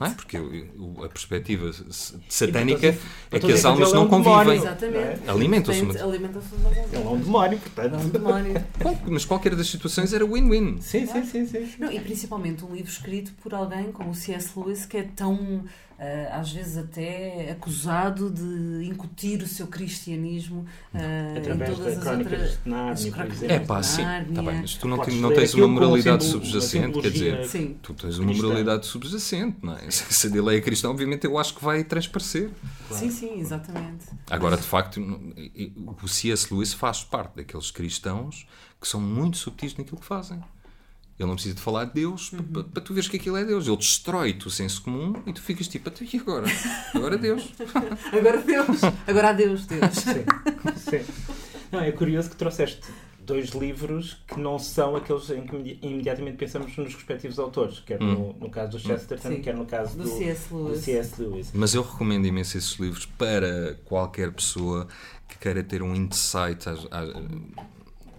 Não 0.00 0.06
é? 0.06 0.10
Porque 0.10 0.38
a 0.38 1.08
perspectiva 1.08 1.70
satânica 2.30 2.96
é 3.30 3.38
que 3.38 3.52
as 3.52 3.62
almas 3.64 3.92
não 3.92 4.02
é 4.04 4.08
demónio. 4.08 4.24
convivem. 4.24 4.58
Exatamente. 4.58 5.28
Alimentam-se 5.30 5.80
uma- 5.82 6.02
Alimentam-se 6.02 6.48
de 6.48 6.54
uma 6.56 6.70
Ele 6.70 6.86
é 6.94 6.98
um 7.00 7.18
demónio, 7.20 7.58
portanto. 7.58 7.94
É 7.94 7.98
um 7.98 8.08
demónio. 8.08 8.64
Bom, 8.82 8.98
Mas 9.08 9.24
qualquer 9.26 9.54
das 9.54 9.68
situações 9.68 10.14
era 10.14 10.24
win-win. 10.24 10.80
Sim, 10.80 11.06
sim, 11.06 11.24
sim, 11.26 11.46
sim. 11.46 11.68
Não, 11.78 11.92
e 11.92 12.00
principalmente 12.00 12.64
um 12.64 12.74
livro 12.74 12.90
escrito 12.90 13.32
por 13.42 13.52
alguém 13.52 13.92
como 13.92 14.10
o 14.10 14.14
C.S. 14.14 14.50
Lewis, 14.56 14.86
que 14.86 14.96
é 14.96 15.02
tão, 15.14 15.64
às 16.32 16.52
vezes 16.52 16.76
até 16.76 17.50
acusado 17.50 18.30
de 18.30 18.86
incutir 18.86 19.42
o 19.42 19.46
seu 19.46 19.66
cristianismo 19.66 20.66
ah, 20.94 20.98
em 21.38 21.42
todas 21.42 21.78
das 21.78 21.98
as 21.98 22.06
outras... 22.18 22.58
de 22.62 22.68
Nárnia, 22.70 22.92
as 22.92 23.04
por 23.04 23.12
crónicas 23.12 23.36
exemplo. 23.42 23.56
É 23.56 23.60
pá, 23.60 23.82
sim. 23.82 24.02
Tá 24.02 24.42
bem, 24.42 24.60
mas 24.60 24.74
tu 24.74 24.88
não, 24.88 24.98
tens- 24.98 25.20
não 25.20 25.32
tens 25.32 25.54
uma 25.54 25.66
um 25.66 25.70
moralidade 25.70 26.24
subjacente, 26.24 27.00
quer 27.00 27.10
dizer, 27.10 27.44
Sim. 27.46 27.76
tu 27.82 27.94
tens 27.94 28.18
uma 28.18 28.28
cristã. 28.28 28.46
moralidade 28.46 28.86
subjacente, 28.86 29.56
não 29.62 29.74
é? 29.74 29.90
Se 29.90 30.26
a 30.26 30.30
dele 30.30 30.56
é 30.56 30.60
cristã, 30.60 30.90
obviamente 30.90 31.24
eu 31.24 31.38
acho 31.38 31.54
que 31.54 31.64
vai 31.64 31.82
transparecer. 31.84 32.50
Sim, 32.90 33.10
sim, 33.10 33.40
exatamente. 33.40 34.06
Agora, 34.30 34.56
de 34.56 34.62
facto, 34.64 35.00
o 36.02 36.08
C.S. 36.08 36.52
Lewis 36.52 36.72
faz 36.72 37.02
parte 37.02 37.36
daqueles 37.36 37.70
cristãos 37.70 38.46
que 38.80 38.86
são 38.86 39.00
muito 39.00 39.36
subtis 39.38 39.74
naquilo 39.76 39.98
que 39.98 40.04
fazem. 40.06 40.38
Ele 41.18 41.26
não 41.28 41.34
precisa 41.34 41.54
de 41.54 41.60
falar 41.60 41.84
de 41.86 41.94
Deus 41.94 42.30
Uhum. 42.32 42.42
para, 42.42 42.64
para 42.64 42.82
tu 42.82 42.92
veres 42.92 43.08
que 43.08 43.16
aquilo 43.16 43.36
é 43.38 43.44
Deus. 43.44 43.66
Ele 43.66 43.76
destrói-te 43.76 44.46
o 44.46 44.50
senso 44.50 44.82
comum 44.82 45.14
e 45.26 45.32
tu 45.32 45.40
ficas 45.40 45.66
tipo, 45.66 45.88
"Então, 45.88 46.06
e 46.12 46.16
agora? 46.18 46.46
Agora 46.94 47.16
Deus. 47.16 47.48
Agora 48.12 48.42
Deus, 48.42 48.80
agora 49.06 49.28
adeus 49.30 49.66
Deus. 49.66 49.94
Sim, 49.96 51.00
sim. 51.00 51.12
Não, 51.72 51.80
é 51.80 51.90
curioso 51.92 52.30
que 52.30 52.36
trouxeste 52.36 52.80
dois 53.20 53.48
livros 53.50 54.22
que 54.28 54.38
não 54.38 54.56
são 54.58 54.94
aqueles 54.94 55.28
em 55.30 55.44
que 55.46 55.56
imedi- 55.56 55.78
imediatamente 55.82 56.36
pensamos 56.36 56.76
nos 56.76 56.94
respectivos 56.94 57.38
autores, 57.40 57.80
quer 57.80 57.98
no, 58.00 58.34
no 58.34 58.48
caso 58.48 58.72
do 58.72 58.78
Chesterton, 58.78 59.28
Sim. 59.30 59.40
quer 59.42 59.56
no 59.56 59.66
caso 59.66 59.96
Do 59.96 60.04
do, 60.04 60.08
C.S. 60.10 60.48
do 60.48 60.62
Lewis. 60.64 60.80
C.S. 60.84 61.20
Lewis. 61.22 61.50
Mas 61.52 61.74
eu 61.74 61.82
recomendo 61.82 62.24
imenso 62.26 62.56
esses 62.56 62.74
livros 62.78 63.04
para 63.06 63.74
qualquer 63.84 64.30
pessoa 64.32 64.86
que 65.28 65.38
queira 65.38 65.64
ter 65.64 65.82
um 65.82 65.92
insight 65.94 66.68
às- 66.68 66.86
às- 66.88 67.10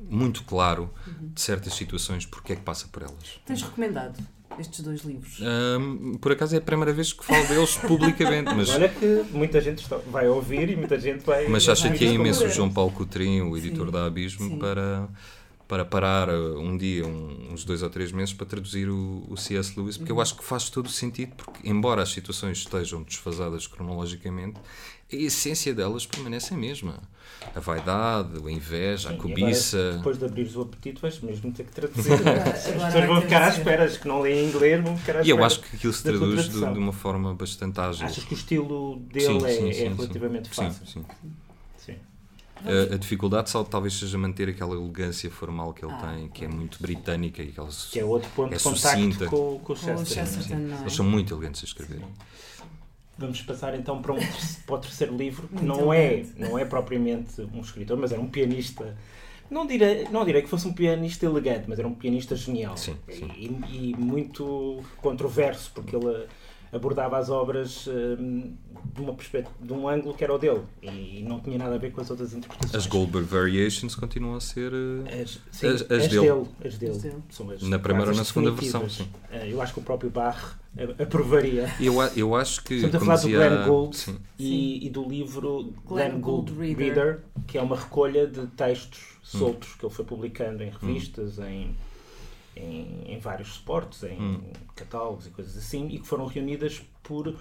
muito 0.10 0.44
claro 0.44 0.90
de 1.34 1.40
certas 1.42 1.74
situações, 1.74 2.26
porque 2.26 2.54
é 2.54 2.56
que 2.56 2.62
passa 2.62 2.88
por 2.92 3.02
elas. 3.04 3.40
Tens 3.46 3.62
recomendado 3.62 4.18
estes 4.60 4.82
dois 4.82 5.02
livros? 5.04 5.40
Hum, 5.42 6.18
por 6.20 6.32
acaso 6.32 6.56
é 6.56 6.58
a 6.58 6.62
primeira 6.62 6.92
vez 6.94 7.14
que 7.14 7.24
falo 7.24 7.46
deles 7.48 7.76
publicamente, 7.86 8.54
mas, 8.56 8.70
Olha 8.70 8.90
que 8.90 9.24
muita 9.32 9.62
gente 9.62 9.84
está- 9.84 9.98
vai 10.10 10.28
ouvir 10.28 10.70
e 10.70 10.76
muita 10.76 11.00
gente 11.00 11.24
vai. 11.26 11.48
mas 11.48 11.66
vai 11.66 11.76
chateei 11.76 12.14
imenso 12.14 12.46
o. 12.46 12.50
João 12.50 12.72
Paulo 12.72 12.92
Coutrinho, 12.92 13.50
o 13.52 13.58
editor 13.58 13.86
Sim. 13.88 13.92
da 13.92 14.06
Abismo, 14.06 14.48
Sim. 14.50 14.58
para, 14.60 15.08
para 15.68 15.84
parar 15.84 16.30
uh, 16.30 16.60
um 16.60 16.78
dia, 16.78 17.06
um- 17.06 17.50
uns 17.52 17.64
dois 17.66 17.84
ou 17.84 17.90
três 17.90 18.12
meses, 18.12 18.34
para 18.34 18.46
traduzir 18.46 18.90
o, 18.90 19.26
o 19.30 19.36
C.S. 19.36 19.78
Lewis, 19.78 19.98
porque 19.98 20.12
eu 20.12 20.22
acho 20.22 20.36
que 20.38 20.44
faz 20.44 20.70
todo 20.70 20.86
o 20.86 20.90
sentido, 20.90 21.34
porque 21.36 21.68
embora 21.68 22.02
as 22.02 22.10
situações 22.10 22.60
estejam 22.60 23.04
desfasadas 23.04 23.68
cronologicamente, 23.68 24.60
a 25.12 25.16
essência 25.16 25.74
delas 25.74 26.06
permanece 26.06 26.54
a 26.54 26.58
mesma. 26.58 27.00
A 27.56 27.60
vaidade, 27.60 28.38
a 28.46 28.52
inveja, 28.52 29.10
a 29.10 29.12
Sim, 29.12 29.18
e 29.18 29.22
cobiça. 29.22 29.78
agora, 29.78 29.98
depois 29.98 30.18
de 30.18 30.26
abrir 30.26 30.58
o 30.58 30.62
apetite, 30.62 31.02
vais 31.02 31.20
mesmo 31.22 31.52
ter 31.52 31.64
que 31.66 31.72
traduzir. 31.72 32.12
As 32.48 32.64
pessoas 32.68 33.06
vão 33.06 33.22
ficar 33.22 33.28
que 33.28 33.36
à 33.36 33.52
ser. 33.52 33.58
espera, 33.60 33.84
as 33.84 33.98
que 33.98 34.08
não 34.08 34.22
leem 34.22 34.48
inglês 34.48 34.82
vão 34.84 34.98
ficar 34.98 35.18
à 35.18 35.24
E 35.24 35.30
eu 35.30 35.44
acho 35.44 35.60
que 35.62 35.76
aquilo 35.76 35.94
se 35.94 36.04
traduz 36.04 36.46
de, 36.50 36.60
de 36.60 36.80
uma 36.80 36.94
forma 36.94 37.34
bastante 37.36 37.80
ágil. 37.80 38.06
Achas 38.06 38.24
que 38.24 38.34
o 38.34 38.36
estilo 38.38 39.00
dele 39.12 39.26
Sim, 39.40 39.46
é, 39.46 39.50
sim, 39.50 39.70
é 39.70 39.74
sim, 39.74 39.94
relativamente 39.96 40.48
sim. 40.50 40.56
fácil? 40.56 40.86
Sim, 40.86 41.06
sim. 41.22 41.30
Sim. 42.64 42.92
A, 42.92 42.96
a 42.96 42.98
dificuldade 42.98 43.50
só 43.50 43.64
talvez 43.64 43.94
seja 43.94 44.18
manter 44.18 44.50
aquela 44.50 44.76
elegância 44.76 45.30
formal 45.30 45.74
que 45.74 45.84
ele 45.86 45.94
Ah, 45.94 46.14
tem, 46.16 46.28
que 46.30 46.46
é 46.46 46.48
muito 46.48 46.82
britânica 46.82 47.42
e 47.42 47.52
que 47.52 47.60
ela 47.60 47.70
Que 47.92 48.00
é 48.00 48.06
outro 48.06 48.30
ponto 48.36 48.54
É 48.54 48.58
de 48.58 48.64
contacto 48.64 49.30
com, 49.30 49.30
com 49.30 49.56
o 49.56 49.60
Com 49.60 49.74
o 49.74 49.76
Chesterton. 49.76 50.76
É? 50.76 50.82
Eles 50.82 50.94
são 50.94 51.06
muito 51.06 51.34
elegantes 51.34 51.64
a 51.64 51.66
escrever. 51.66 52.02
Vamos 53.18 53.42
passar 53.42 53.74
então 53.74 54.00
para, 54.02 54.14
um, 54.14 54.20
para 54.66 54.76
o 54.76 54.78
terceiro 54.80 55.18
livro, 55.18 55.48
que 55.48 55.56
Muito 55.56 55.66
não 55.66 55.92
é, 55.92 56.24
não 56.38 56.58
é 56.58 56.66
propriamente 56.66 57.42
um 57.42 57.62
escritor, 57.62 57.98
mas 57.98 58.12
era 58.12 58.22
um 58.22 58.30
pianista. 58.30 58.96
Não 59.50 59.66
direi, 59.66 60.08
não 60.10 60.24
direi 60.26 60.42
que 60.42 60.50
fosse 60.50 60.68
um 60.68 60.74
pianista 60.74 61.26
elegante, 61.26 61.66
mas 61.68 61.80
era 61.80 61.88
um 61.88 61.96
pianista 61.96 62.36
genial. 62.36 62.78
Sim, 62.78 62.96
sim. 63.10 63.32
E, 63.36 63.92
e 63.92 63.96
muito 63.98 64.84
controverso, 64.98 65.72
porque 65.74 65.96
ele 65.96 66.28
abordava 66.72 67.18
as 67.18 67.30
obras 67.30 67.88
hum, 67.88 68.54
de, 68.94 69.02
uma 69.02 69.14
perspectiva, 69.14 69.56
de 69.62 69.74
um 69.74 69.88
ângulo 69.88 70.14
que 70.14 70.24
era 70.24 70.34
o 70.34 70.38
dele 70.38 70.62
e 70.82 71.24
não 71.28 71.40
tinha 71.40 71.58
nada 71.58 71.76
a 71.76 71.78
ver 71.78 71.92
com 71.92 72.02
as 72.02 72.10
outras 72.10 72.34
interpretações. 72.34 72.76
As 72.76 72.88
Goldberg 72.88 73.28
Variations 73.28 73.96
continuam 73.96 74.36
a 74.36 74.42
ser. 74.42 74.72
eh, 75.08 75.22
As, 75.22 75.40
sim, 75.52 75.68
As- 75.68 75.82
as, 75.84 75.92
as 75.92 76.08
dele. 76.08 76.22
dele. 76.28 76.46
As 76.66 76.78
dele. 76.78 77.14
São 77.30 77.50
as 77.52 77.62
Na 77.64 77.80
primeira 77.80 78.12
ou 78.12 78.18
na 78.18 78.24
segunda 78.24 78.52
versão, 78.52 78.86
Eh, 79.32 79.52
Eu 79.52 79.62
acho 79.62 79.74
que 79.74 79.80
o 79.80 79.84
próprio 79.84 80.10
Bach 80.10 80.56
a- 80.78 81.04
aprovaria. 81.04 81.74
Eu, 81.80 82.00
a- 82.02 82.12
eu 82.16 82.36
acho 82.36 82.64
que. 82.64 82.76
Estamos 82.76 82.96
a 82.96 83.00
falar 83.00 83.18
do 83.22 83.30
Glenn 83.30 83.66
Gould 83.68 83.96
Sim. 83.98 84.18
e, 84.38 84.86
e 84.86 84.90
do 84.90 85.08
livro 85.08 85.74
Glenn 85.86 86.10
Glenn 86.12 86.22
Gould 86.22 86.52
Gould 86.52 86.60
Reader. 86.76 86.86
Reader. 86.96 87.20
que 87.48 87.58
é 87.58 87.62
uma 87.62 87.76
recolha 87.78 88.28
de 88.28 88.46
textos 88.48 89.00
Hum. 89.34 89.40
soltos 89.40 89.74
que 89.76 89.86
ele 89.86 89.94
foi 89.94 90.04
publicando 90.06 90.64
em 90.64 90.70
revistas, 90.70 91.40
em, 91.40 91.76
em, 92.58 93.14
em 93.14 93.20
vários 93.20 93.54
suportes, 93.54 94.04
em 94.04 94.20
Hum. 94.20 94.42
catálogos 94.76 95.28
e 95.28 95.30
coisas 95.30 95.58
assim, 95.58 95.88
e 95.90 96.00
que 96.00 96.08
foram 96.08 96.26
reunidas 96.26 96.82
por 97.04 97.36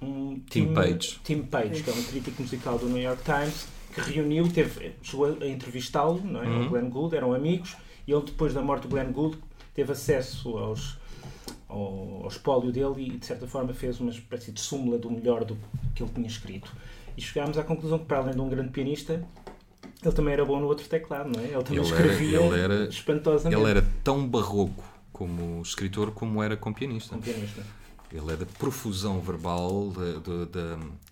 um 0.00 0.38
Tim 0.48 0.72
Page. 0.72 1.20
Tim 1.24 1.42
Page, 1.42 1.82
que 1.82 1.90
é 1.90 1.92
um 1.92 2.02
crítico 2.02 2.42
musical 2.42 2.78
do 2.78 2.86
New 2.88 3.02
York 3.02 3.22
Times, 3.24 3.66
que 3.94 4.00
reuniu, 4.12 4.48
teve, 4.50 4.92
chegou 5.02 5.26
a 5.40 5.46
entrevistá-lo, 5.46 6.20
não 6.24 6.42
é? 6.42 6.46
Uhum. 6.46 6.66
o 6.66 6.68
Glenn 6.70 6.88
Gould, 6.88 7.16
eram 7.16 7.34
amigos, 7.34 7.76
e 8.06 8.12
ele 8.12 8.22
depois 8.24 8.54
da 8.54 8.62
morte 8.62 8.82
do 8.82 8.88
Glenn 8.88 9.12
Gould 9.12 9.38
teve 9.74 9.92
acesso 9.92 10.56
aos 10.56 10.98
ao, 11.68 12.22
ao 12.22 12.28
espólio 12.28 12.72
dele 12.72 13.06
e 13.06 13.10
de 13.18 13.24
certa 13.26 13.46
forma 13.46 13.72
fez 13.72 14.00
uma 14.00 14.10
espécie 14.10 14.50
de 14.52 14.60
súmula 14.60 14.98
do 14.98 15.10
melhor 15.10 15.44
do 15.44 15.56
que 15.94 16.02
ele 16.02 16.10
tinha 16.12 16.26
escrito. 16.26 16.74
E 17.16 17.22
chegámos 17.22 17.58
à 17.58 17.62
conclusão 17.62 17.98
que 17.98 18.06
para 18.06 18.18
além 18.18 18.34
de 18.34 18.40
um 18.40 18.48
grande 18.48 18.70
pianista, 18.70 19.24
ele 20.02 20.12
também 20.14 20.32
era 20.34 20.44
bom 20.44 20.60
no 20.60 20.66
outro 20.66 20.86
teclado, 20.88 21.30
não 21.34 21.40
é? 21.42 21.46
Ele 21.48 21.62
também 21.62 21.82
Ele 21.84 21.92
era- 21.92 22.06
escrevia 22.06 22.40
ele 22.40 22.60
era- 22.60 22.84
espantosamente. 22.88 23.60
Ele 23.60 23.70
era 23.70 23.86
tão 24.02 24.26
barroco 24.26 24.82
como 25.12 25.60
escritor 25.62 26.10
como 26.12 26.42
era 26.42 26.56
como 26.56 26.74
pianista. 26.74 27.16
pianista. 27.18 27.62
Ele 28.12 28.32
é 28.32 28.36
da 28.36 28.46
profusão 28.46 29.20
verbal, 29.20 29.92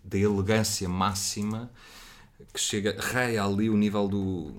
da 0.04 0.18
elegância 0.18 0.88
máxima, 0.88 1.70
que 2.52 2.58
chega, 2.60 2.96
raia 2.98 3.44
ali 3.44 3.70
o 3.70 3.76
nível 3.76 4.08
do, 4.08 4.52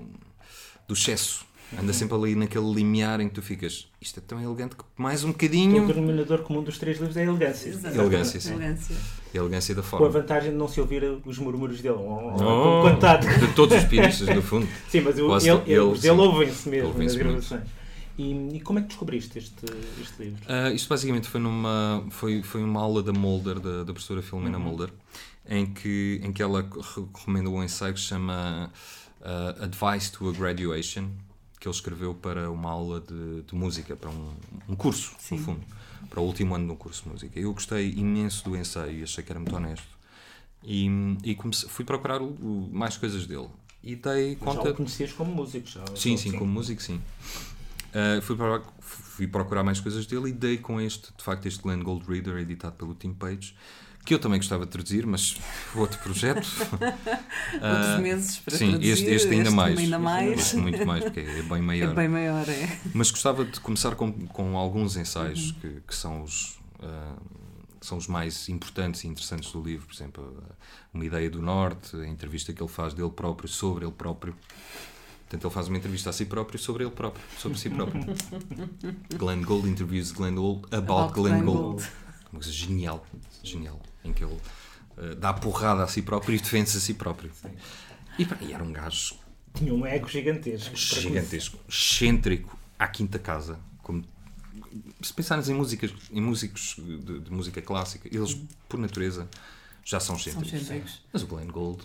do 0.87 0.93
excesso. 0.93 1.45
Anda 1.77 1.93
sempre 1.93 2.15
ali 2.15 2.33
naquele 2.35 2.71
limiar 2.73 3.19
em 3.21 3.27
que 3.29 3.35
tu 3.35 3.41
ficas, 3.43 3.87
isto 4.01 4.19
é 4.19 4.23
tão 4.25 4.41
elegante 4.41 4.75
que 4.75 4.83
mais 4.97 5.23
um 5.23 5.29
O 5.29 5.31
bocadinho. 5.33 5.85
denominador 5.85 6.39
comum 6.39 6.63
dos 6.63 6.79
três 6.79 6.97
livros 6.97 7.15
é 7.15 7.21
a 7.21 7.25
elegância. 7.25 7.69
Exato. 7.69 7.95
Elegância, 7.95 8.39
sim. 8.41 8.53
Elegância. 8.53 8.95
A 9.33 9.37
elegância 9.37 9.75
da 9.75 9.81
Com 9.83 9.87
a 9.87 9.89
forma. 9.91 10.09
vantagem 10.09 10.49
de 10.51 10.57
não 10.57 10.67
se 10.67 10.81
ouvir 10.81 11.03
os 11.23 11.37
murmúrios 11.37 11.79
dele. 11.81 11.97
Oh, 11.99 12.33
Como 12.37 12.81
contado. 12.93 13.27
de 13.39 13.53
todos 13.53 13.77
os 13.77 13.83
pianistas, 13.83 14.35
no 14.35 14.41
fundo. 14.41 14.67
Sim, 14.89 15.01
mas 15.01 15.19
eu, 15.19 15.27
Quase 15.27 15.47
ele, 15.47 15.61
ele, 15.67 15.73
ele, 15.79 15.97
sim. 15.99 16.09
ouvem-se 16.09 16.69
mesmo 16.69 16.87
Ouvem-se 16.87 17.17
nas 17.17 17.25
muito. 17.27 17.47
gravações. 17.47 17.79
E, 18.17 18.55
e 18.57 18.59
como 18.61 18.79
é 18.79 18.81
que 18.81 18.87
descobriste 18.87 19.37
este, 19.37 19.65
este 20.01 20.23
livro? 20.23 20.41
Ah, 20.47 20.71
isto 20.71 20.89
basicamente 20.89 21.27
foi 21.27 21.39
numa 21.39 22.03
foi, 22.09 22.41
foi 22.41 22.63
uma 22.63 22.81
aula 22.81 23.03
da 23.03 23.13
Mulder, 23.13 23.59
da, 23.59 23.83
da 23.83 23.93
professora 23.93 24.21
Filomena 24.23 24.57
Uhum. 24.57 24.63
Mulder, 24.63 24.89
em 25.47 25.67
que, 25.67 26.19
em 26.23 26.31
que 26.33 26.41
ela 26.41 26.61
re- 26.61 26.67
recomenda 26.95 27.47
um 27.49 27.63
ensaio 27.63 27.93
que 27.93 27.99
se 27.99 28.07
chama 28.07 28.71
ah, 29.21 29.55
Advice 29.61 30.11
to 30.11 30.27
a 30.27 30.33
Graduation, 30.33 31.05
que 31.59 31.67
ele 31.67 31.75
escreveu 31.75 32.15
para 32.15 32.49
uma 32.49 32.71
aula 32.71 33.01
de, 33.01 33.41
de 33.41 33.53
música, 33.53 33.95
para 33.95 34.09
um, 34.09 34.33
um 34.67 34.75
curso, 34.75 35.13
Sim. 35.19 35.37
no 35.37 35.43
fundo, 35.43 35.61
para 36.09 36.21
o 36.21 36.23
último 36.23 36.55
ano 36.55 36.65
de 36.65 36.71
um 36.71 36.75
curso 36.75 37.03
de 37.03 37.09
música. 37.09 37.39
Eu 37.39 37.53
gostei 37.53 37.91
imenso 37.91 38.45
do 38.45 38.55
ensaio 38.55 38.99
e 38.99 39.03
achei 39.03 39.23
que 39.23 39.31
era 39.31 39.39
muito 39.39 39.55
honesto. 39.55 39.99
E, 40.63 40.87
e 41.23 41.35
comecei, 41.35 41.67
fui 41.69 41.83
procurar 41.83 42.21
o, 42.21 42.69
mais 42.71 42.97
coisas 42.97 43.25
dele. 43.25 43.49
E 43.83 43.95
dei 43.95 44.35
conta. 44.35 44.63
Já 44.63 44.69
o 44.71 44.75
conhecias 44.75 45.11
como 45.13 45.33
músico? 45.33 45.67
Já, 45.67 45.83
sim, 45.95 46.15
sim, 46.17 46.31
como 46.31 46.51
músico, 46.51 46.81
sim. 46.81 47.01
Uh, 47.89 48.21
fui, 48.21 48.35
procurar, 48.35 48.73
fui, 48.79 49.27
procurar, 49.27 49.63
mais 49.63 49.79
coisas 49.79 50.05
dele 50.05 50.29
e 50.29 50.31
dei 50.31 50.57
com 50.57 50.79
este, 50.79 51.11
de 51.17 51.23
facto, 51.23 51.47
este 51.47 51.61
Glenn 51.61 51.81
Gold 51.81 52.05
Reader 52.07 52.37
editado 52.37 52.75
pelo 52.75 52.93
Tim 52.93 53.13
Page, 53.13 53.55
que 54.09 54.15
eu 54.15 54.17
também 54.17 54.39
gostava 54.39 54.65
de 54.65 54.71
traduzir, 54.71 55.05
mas 55.05 55.37
outro 55.75 55.99
projeto. 55.99 56.41
Outros 57.53 57.95
uh, 57.95 58.01
meses 58.01 58.37
para 58.37 58.57
sim, 58.57 58.69
traduzir. 58.69 58.91
Este, 58.91 59.05
este 59.05 59.29
ainda 59.29 59.43
este 59.43 59.55
mais. 59.55 59.77
Ainda 59.77 59.99
mais. 59.99 60.39
Este 60.39 60.57
muito 60.57 60.83
mais, 60.83 61.03
porque 61.03 61.19
é 61.19 61.43
bem 61.43 61.61
maior. 61.61 61.91
É 61.91 61.93
bem 61.93 62.07
maior, 62.09 62.49
é. 62.49 62.79
Mas 62.91 63.11
gostava 63.11 63.45
de 63.45 63.59
começar 63.59 63.93
com, 63.93 64.11
com 64.11 64.57
alguns 64.57 64.97
ensaios 64.97 65.51
uhum. 65.51 65.59
que, 65.59 65.81
que, 65.81 65.95
são 65.95 66.23
os. 66.23 66.59
Uh, 66.79 67.21
são 67.81 67.99
os 67.99 68.07
mais 68.07 68.49
importantes 68.49 69.03
e 69.03 69.07
interessantes 69.07 69.51
do 69.51 69.61
livro, 69.61 69.85
por 69.85 69.93
exemplo, 69.93 70.43
Uma 70.91 71.05
Ideia 71.05 71.29
do 71.29 71.39
Norte, 71.39 71.95
a 71.95 72.07
entrevista 72.07 72.51
que 72.51 72.63
ele 72.63 72.69
faz 72.69 72.95
dele 72.95 73.11
próprio 73.11 73.47
sobre 73.47 73.85
ele 73.85 73.93
próprio. 73.93 74.35
Portanto, 75.19 75.45
ele 75.45 75.53
faz 75.53 75.67
uma 75.67 75.77
entrevista 75.77 76.09
a 76.09 76.13
si 76.13 76.25
próprio 76.25 76.57
sobre 76.57 76.83
ele 76.83 76.91
próprio, 76.91 77.23
sobre 77.37 77.59
si 77.59 77.69
próprio. 77.69 78.03
Glenn 79.15 79.43
Gould 79.43 79.69
interviews 79.69 80.11
Glenn 80.11 80.33
Gould 80.33 80.65
about, 80.71 80.91
about 80.91 81.13
Glenn, 81.13 81.43
Glenn 81.43 81.45
Gould. 81.45 81.83
Gould. 81.83 81.91
Uma 82.31 82.41
coisa 82.41 82.51
genial, 82.51 83.05
genial, 83.43 83.79
em 84.03 84.13
que 84.13 84.23
ele 84.23 84.33
uh, 84.97 85.15
dá 85.15 85.33
porrada 85.33 85.83
a 85.83 85.87
si 85.87 86.01
próprio 86.01 86.35
e 86.35 86.39
defende-se 86.39 86.77
a 86.77 86.79
si 86.79 86.93
próprio. 86.93 87.31
E, 88.17 88.27
e, 88.41 88.53
era 88.53 88.63
um 88.63 88.71
gajo. 88.71 89.15
Tinha 89.53 89.73
um 89.73 89.85
ego 89.85 90.07
gigantesco. 90.07 90.75
Gigantesco, 90.75 91.59
excêntrico, 91.67 92.57
à 92.77 92.87
quinta 92.87 93.17
casa, 93.17 93.59
como 93.81 94.03
se 95.01 95.13
pensarmos 95.13 95.49
em 95.49 95.53
músicas, 95.53 95.93
em 96.11 96.21
músicos 96.21 96.75
de, 96.77 97.19
de 97.19 97.31
música 97.31 97.61
clássica, 97.61 98.07
eles 98.11 98.37
por 98.67 98.79
natureza 98.79 99.27
já 99.83 99.99
são 99.99 100.15
excêntricos. 100.15 101.01
Mas 101.11 101.23
o 101.23 101.27
Glenn 101.27 101.47
Gould 101.47 101.83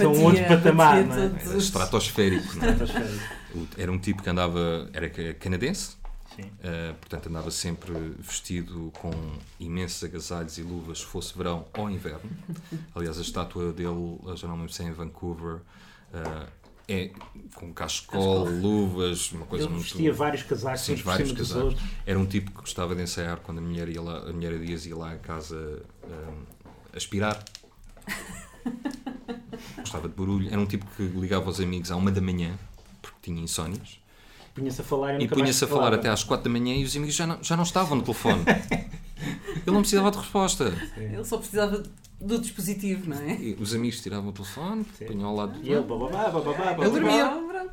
é 0.00 0.06
um 0.06 0.24
outro 0.24 0.44
patamar, 0.46 1.04
não 1.04 1.14
é? 1.14 1.32
Era 1.40 1.56
estratosférico. 1.56 2.56
Não 2.56 2.66
é? 2.66 3.82
Era 3.82 3.92
um 3.92 3.98
tipo 3.98 4.22
que 4.22 4.28
andava, 4.28 4.90
era 4.92 5.08
canadense, 5.34 5.96
uh, 6.36 6.94
portanto 7.00 7.28
andava 7.28 7.50
sempre 7.50 7.92
vestido 8.18 8.92
com 8.98 9.10
imensos 9.58 10.02
agasalhos 10.04 10.58
e 10.58 10.62
luvas, 10.62 11.00
fosse 11.00 11.36
verão 11.36 11.66
ou 11.76 11.90
inverno. 11.90 12.30
Aliás, 12.94 13.18
a 13.18 13.22
estátua 13.22 13.72
dele, 13.72 14.18
já 14.36 14.46
não 14.46 14.54
me 14.54 14.62
lembro 14.62 14.72
se 14.72 14.82
é 14.82 14.86
em 14.86 14.92
Vancouver, 14.92 15.56
uh, 16.12 16.58
é 16.88 17.10
com 17.54 17.72
cachecol, 17.72 18.48
luvas, 18.48 19.30
uma 19.32 19.44
coisa 19.44 19.66
Ele 19.66 19.74
muito. 19.74 19.84
vestia 19.84 20.12
vários 20.12 20.42
casacos, 20.42 20.80
sim, 20.80 20.94
vários 20.94 21.32
casacos. 21.32 21.76
Era 22.06 22.18
um 22.18 22.24
tipo 22.24 22.50
que 22.50 22.60
gostava 22.60 22.96
de 22.96 23.02
ensaiar 23.02 23.38
quando 23.40 23.58
a 23.58 23.60
mulher, 23.60 23.88
ia 23.90 24.00
lá, 24.00 24.20
a 24.20 24.32
mulher 24.32 24.58
Dias 24.58 24.86
ia 24.86 24.96
lá 24.96 25.12
a 25.12 25.18
casa 25.18 25.82
um, 26.02 26.96
aspirar. 26.96 27.44
gostava 29.76 30.08
de 30.08 30.14
barulho. 30.14 30.48
Era 30.48 30.58
um 30.58 30.66
tipo 30.66 30.86
que 30.96 31.02
ligava 31.02 31.46
aos 31.46 31.60
amigos 31.60 31.90
à 31.90 31.96
uma 31.96 32.10
da 32.10 32.22
manhã, 32.22 32.58
porque 33.02 33.18
tinha 33.22 33.42
insónias. 33.42 34.00
Punha-se 34.58 34.80
a 34.80 34.84
falar 34.84 35.20
e, 35.20 35.24
e 35.24 35.28
punha-se 35.28 35.64
a 35.64 35.68
falar 35.68 35.94
até 35.94 36.08
às 36.08 36.24
quatro 36.24 36.44
da 36.44 36.58
manhã 36.58 36.74
e 36.74 36.84
os 36.84 36.96
amigos 36.96 37.14
já 37.14 37.26
não, 37.26 37.38
já 37.42 37.56
não 37.56 37.64
estavam 37.64 37.96
no 37.96 38.02
telefone. 38.02 38.42
Ele 39.66 39.74
não 39.74 39.80
precisava 39.80 40.10
de 40.10 40.18
resposta. 40.18 40.70
Sim. 40.70 41.04
Ele 41.04 41.24
só 41.24 41.36
precisava 41.38 41.82
do 42.20 42.38
dispositivo, 42.38 43.10
não 43.10 43.16
é? 43.18 43.36
E 43.36 43.56
os 43.60 43.74
amigos 43.74 44.00
tiravam 44.00 44.30
o 44.30 44.32
telefone, 44.32 44.84
punham 45.06 45.28
ao 45.28 45.36
lado 45.36 45.58
do. 45.58 45.66
E 45.66 45.70
ele, 45.72 45.82
bababá, 45.82 46.28
bababá, 46.30 46.76
Ele 46.78 46.90
dormia. 46.90 47.70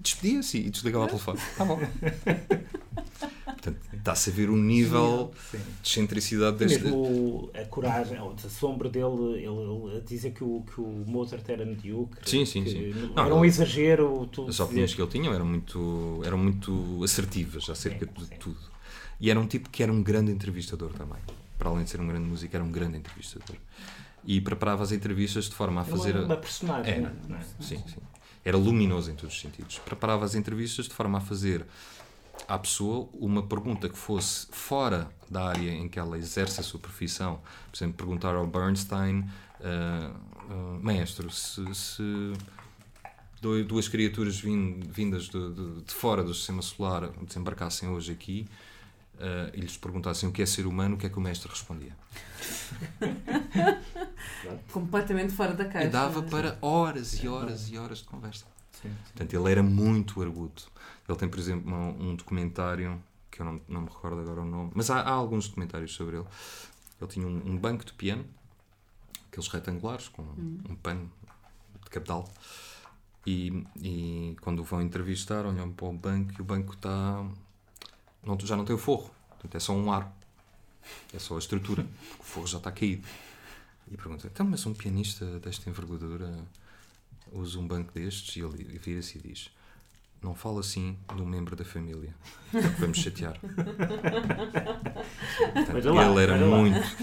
Despedia-se 0.00 0.58
e 0.58 0.70
desligava 0.70 1.04
o 1.04 1.08
telefone. 1.08 1.38
Tá 1.56 1.64
bom. 1.64 1.80
Está-se 4.04 4.28
a 4.28 4.32
ver 4.34 4.50
o 4.50 4.56
nível 4.56 5.32
sim, 5.50 5.56
sim. 5.56 5.64
de 5.82 5.88
excentricidade 5.88 6.56
deste. 6.58 6.84
Mesmo 6.84 7.50
a 7.54 7.64
coragem, 7.64 8.18
a 8.18 8.48
sombra 8.50 8.90
dele, 8.90 9.36
ele, 9.36 9.46
ele 9.46 10.02
dizia 10.06 10.30
que 10.30 10.44
o, 10.44 10.62
que 10.62 10.78
o 10.78 11.04
Mozart 11.06 11.48
era 11.48 11.64
medíocre. 11.64 12.20
Sim, 12.28 12.44
sim, 12.44 12.66
sim. 12.66 12.92
Não, 13.16 13.24
era 13.24 13.34
um 13.34 13.44
exagero. 13.44 14.28
As 14.46 14.60
opiniões 14.60 14.92
que 14.94 15.00
ele 15.00 15.10
tinha 15.10 15.30
eram 15.30 15.46
muito, 15.46 16.20
eram 16.22 16.36
muito 16.36 17.02
assertivas 17.02 17.70
acerca 17.70 18.06
sim, 18.06 18.24
de 18.26 18.38
tudo. 18.38 18.60
E 19.18 19.30
era 19.30 19.40
um 19.40 19.46
tipo 19.46 19.70
que 19.70 19.82
era 19.82 19.90
um 19.90 20.02
grande 20.02 20.30
entrevistador 20.30 20.92
também 20.92 21.18
para 21.58 21.70
além 21.70 21.84
de 21.84 21.90
ser 21.90 22.00
um 22.00 22.06
grande 22.06 22.26
músico, 22.26 22.54
era 22.54 22.64
um 22.64 22.70
grande 22.70 22.98
entrevistador. 22.98 23.56
E 24.24 24.40
preparava 24.40 24.82
as 24.82 24.92
entrevistas 24.92 25.46
de 25.46 25.54
forma 25.54 25.80
a 25.80 25.84
fazer. 25.84 26.16
Uma 26.16 26.36
personagem, 26.36 26.94
era, 26.94 27.14
não 27.28 27.36
é? 27.36 27.42
Sim, 27.60 27.82
sim. 27.86 28.00
Era 28.44 28.56
luminoso 28.56 29.10
em 29.10 29.14
todos 29.14 29.34
os 29.34 29.40
sentidos. 29.40 29.78
Preparava 29.78 30.24
as 30.24 30.34
entrevistas 30.34 30.86
de 30.86 30.94
forma 30.94 31.18
a 31.18 31.20
fazer 31.20 31.64
à 32.46 32.58
pessoa 32.58 33.08
uma 33.14 33.42
pergunta 33.42 33.88
que 33.88 33.96
fosse 33.96 34.46
fora 34.50 35.08
da 35.30 35.48
área 35.48 35.70
em 35.70 35.88
que 35.88 35.98
ela 35.98 36.18
exerce 36.18 36.60
a 36.60 36.62
sua 36.62 36.80
profissão. 36.80 37.40
Por 37.70 37.76
exemplo, 37.76 37.96
perguntar 37.96 38.34
ao 38.34 38.46
Bernstein, 38.46 39.20
uh, 39.20 40.14
uh, 40.52 40.80
maestro, 40.82 41.30
se, 41.30 41.74
se 41.74 42.32
duas 43.66 43.88
criaturas 43.88 44.40
vindas 44.40 45.24
de, 45.24 45.52
de, 45.52 45.82
de, 45.82 45.94
fora 45.94 46.22
do 46.22 46.32
sistema 46.32 46.62
solar 46.62 47.10
desembarcassem 47.22 47.88
hoje 47.88 48.12
aqui, 48.12 48.46
uh, 49.16 49.50
e 49.52 49.60
lhes 49.60 49.76
perguntassem 49.76 50.28
o 50.28 50.32
que 50.32 50.42
é 50.42 50.46
ser 50.46 50.66
humano, 50.66 50.94
o 50.94 50.98
que 50.98 51.06
é 51.06 51.08
que 51.10 51.18
o 51.18 51.20
mestre 51.20 51.50
respondia? 51.50 51.92
Completamente 54.72 55.32
fora 55.32 55.52
da 55.54 55.64
caixa. 55.64 55.88
E 55.88 55.90
dava 55.90 56.22
para 56.22 56.58
horas 56.60 57.22
e 57.22 57.28
horas 57.28 57.70
e 57.70 57.78
horas 57.78 57.98
de 57.98 58.04
conversa. 58.04 58.44
Sim, 58.80 58.88
sim. 58.88 58.94
Portanto, 59.04 59.34
ele 59.34 59.50
era 59.50 59.62
muito 59.62 60.20
arguto. 60.22 60.70
Ele 61.08 61.18
tem, 61.18 61.28
por 61.28 61.38
exemplo, 61.38 61.72
um, 61.72 62.10
um 62.10 62.14
documentário 62.14 63.02
que 63.30 63.40
eu 63.40 63.46
não, 63.46 63.60
não 63.68 63.82
me 63.82 63.88
recordo 63.88 64.20
agora 64.20 64.42
o 64.42 64.44
nome, 64.44 64.70
mas 64.74 64.90
há, 64.90 65.00
há 65.00 65.10
alguns 65.10 65.48
documentários 65.48 65.92
sobre 65.92 66.16
ele. 66.16 66.26
Ele 67.00 67.10
tinha 67.10 67.26
um, 67.26 67.50
um 67.50 67.58
banco 67.58 67.84
de 67.84 67.92
piano, 67.92 68.24
aqueles 69.26 69.48
retangulares, 69.48 70.08
com 70.08 70.22
hum. 70.22 70.58
um 70.68 70.76
pano 70.76 71.10
de 71.82 71.90
cabedal. 71.90 72.32
E, 73.26 73.64
e 73.80 74.36
quando 74.40 74.60
o 74.60 74.64
vão 74.64 74.82
entrevistar, 74.82 75.46
olham 75.46 75.72
para 75.72 75.86
o 75.86 75.92
banco 75.92 76.34
e 76.38 76.40
o 76.40 76.44
banco 76.44 76.74
está 76.74 77.26
não, 78.24 78.38
já 78.40 78.56
não 78.56 78.64
tem 78.64 78.74
o 78.74 78.78
forro. 78.78 79.10
Portanto, 79.30 79.54
é 79.54 79.60
só 79.60 79.72
um 79.72 79.92
aro. 79.92 80.08
É 81.12 81.18
só 81.18 81.36
a 81.36 81.38
estrutura. 81.38 81.86
o 82.18 82.22
forro 82.22 82.46
já 82.46 82.58
está 82.58 82.72
caído. 82.72 83.06
E 83.90 83.96
pergunta: 83.96 84.26
então, 84.26 84.46
mas 84.46 84.64
um 84.66 84.74
pianista 84.74 85.38
desta 85.40 85.68
envergadura 85.68 86.34
usa 87.32 87.58
um 87.58 87.66
banco 87.66 87.92
destes? 87.92 88.36
E 88.36 88.40
ele 88.40 88.78
vira-se 88.78 89.18
e 89.18 89.20
diz: 89.20 89.50
não 90.22 90.34
fala 90.34 90.60
assim 90.60 90.96
de 91.14 91.22
um 91.22 91.26
membro 91.26 91.54
da 91.54 91.64
família. 91.64 92.14
Vamos 92.78 92.98
chatear. 92.98 93.38
Portanto, 95.54 95.88
ele 95.88 96.22
era 96.22 96.36
muito, 96.38 96.96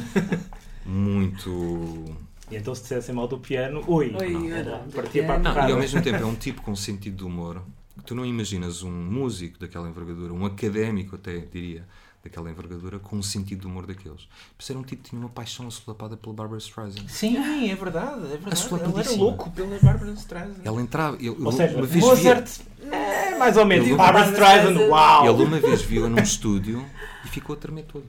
muito. 0.85 2.17
E 2.49 2.55
então, 2.55 2.75
se 2.75 2.81
dissessem 2.81 3.15
mal 3.15 3.27
do 3.27 3.39
piano, 3.39 3.83
oi, 3.87 4.13
oi 4.19 4.33
não, 4.33 4.51
era, 4.51 4.79
partia 4.93 5.23
para 5.25 5.35
a 5.35 5.39
não, 5.39 5.69
E 5.69 5.71
ao 5.71 5.79
mesmo 5.79 6.01
tempo 6.01 6.17
é 6.17 6.25
um 6.25 6.35
tipo 6.35 6.61
com 6.61 6.75
sentido 6.75 7.15
de 7.17 7.23
humor 7.23 7.61
Tu 8.05 8.15
não 8.15 8.25
imaginas 8.25 8.83
um 8.83 8.91
músico 8.91 9.59
daquela 9.59 9.87
envergadura, 9.89 10.33
um 10.33 10.45
académico 10.45 11.15
até, 11.15 11.37
diria, 11.37 11.85
daquela 12.23 12.49
envergadura, 12.49 12.99
com 12.99 13.15
um 13.15 13.23
sentido 13.23 13.61
de 13.61 13.67
humor 13.67 13.87
daqueles. 13.87 14.27
Por 14.55 14.63
ser 14.63 14.77
um 14.77 14.83
tipo 14.83 15.03
que 15.03 15.09
tinha 15.09 15.19
uma 15.19 15.29
paixão 15.29 15.67
assolapada 15.67 16.15
pela 16.15 16.33
Barbara 16.35 16.59
Streisand. 16.59 17.07
Sim, 17.07 17.37
é 17.69 17.75
verdade, 17.75 18.25
é 18.25 18.37
verdade. 18.37 18.67
Ele 18.71 18.99
era 18.99 19.11
louco 19.11 19.49
pela 19.51 19.79
Barbara 19.79 20.11
Streisand. 20.13 20.61
Ela 20.63 20.81
entrava... 20.81 21.17
Ele, 21.17 21.29
Ou 21.29 21.51
seja, 21.51 21.77
uma 21.77 21.85
vez 21.85 22.03
Mozart... 22.03 22.49
Via... 22.79 22.95
É, 22.95 23.37
mais 23.37 23.57
ou 23.57 23.65
menos. 23.65 23.87
Ele, 23.87 23.95
Barbara 23.95 24.29
Streisand, 24.31 24.87
uau! 24.87 25.29
Ele 25.29 25.43
uma 25.43 25.59
vez 25.59 25.81
viu-a 25.81 26.09
num 26.09 26.21
estúdio 26.21 26.85
e 27.25 27.27
ficou 27.27 27.55
a 27.55 27.57
tremer 27.57 27.85
todo. 27.85 28.05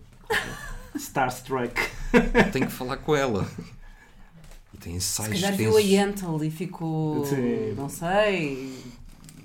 Starstruck. 0.94 1.74
Tenho 2.52 2.66
que 2.66 2.72
falar 2.72 2.98
com 2.98 3.16
ela. 3.16 3.48
E 4.74 4.76
tem 4.76 4.96
ensaios 4.96 5.36
Se 5.36 5.42
calhar 5.42 5.56
viu 5.56 5.76
a 5.76 5.80
Yentl 5.80 6.44
e 6.44 6.50
ficou... 6.50 7.24
Sim. 7.24 7.74
Não 7.76 7.88
sei 7.88 9.01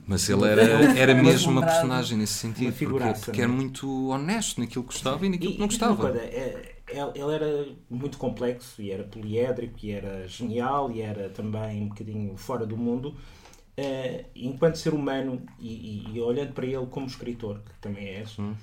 mas 0.08 0.30
ele 0.30 0.46
era, 0.46 0.62
era 0.98 1.14
mesmo 1.14 1.52
uma 1.52 1.62
personagem 1.62 2.18
nesse 2.18 2.36
sentido, 2.36 2.74
porque, 2.74 3.20
porque 3.26 3.42
era 3.42 3.52
muito 3.52 4.08
honesto 4.08 4.62
naquilo 4.62 4.86
que 4.86 4.94
gostava 4.94 5.26
e 5.26 5.30
naquilo 5.30 5.52
e, 5.52 5.54
que 5.56 5.60
não 5.60 5.68
gostava. 5.68 5.96
Coisa, 5.98 6.20
é, 6.20 6.78
ele 6.90 7.36
era 7.36 7.68
muito 7.90 8.18
complexo 8.18 8.82
e 8.82 8.90
era 8.90 9.04
poliédrico 9.04 9.78
e 9.84 9.92
era 9.92 10.26
genial 10.26 10.90
e 10.90 11.02
era 11.02 11.28
também 11.28 11.84
um 11.84 11.90
bocadinho 11.90 12.38
fora 12.38 12.66
do 12.66 12.78
mundo. 12.78 13.10
Uh, 13.78 14.26
enquanto 14.34 14.78
ser 14.78 14.94
humano 14.94 15.46
e, 15.60 16.10
e, 16.12 16.20
olhando 16.20 16.54
para 16.54 16.66
ele 16.66 16.88
como 16.88 17.06
escritor, 17.06 17.60
que 17.60 17.80
também 17.80 18.08
és, 18.08 18.40
hum. 18.40 18.54
uh, 18.54 18.56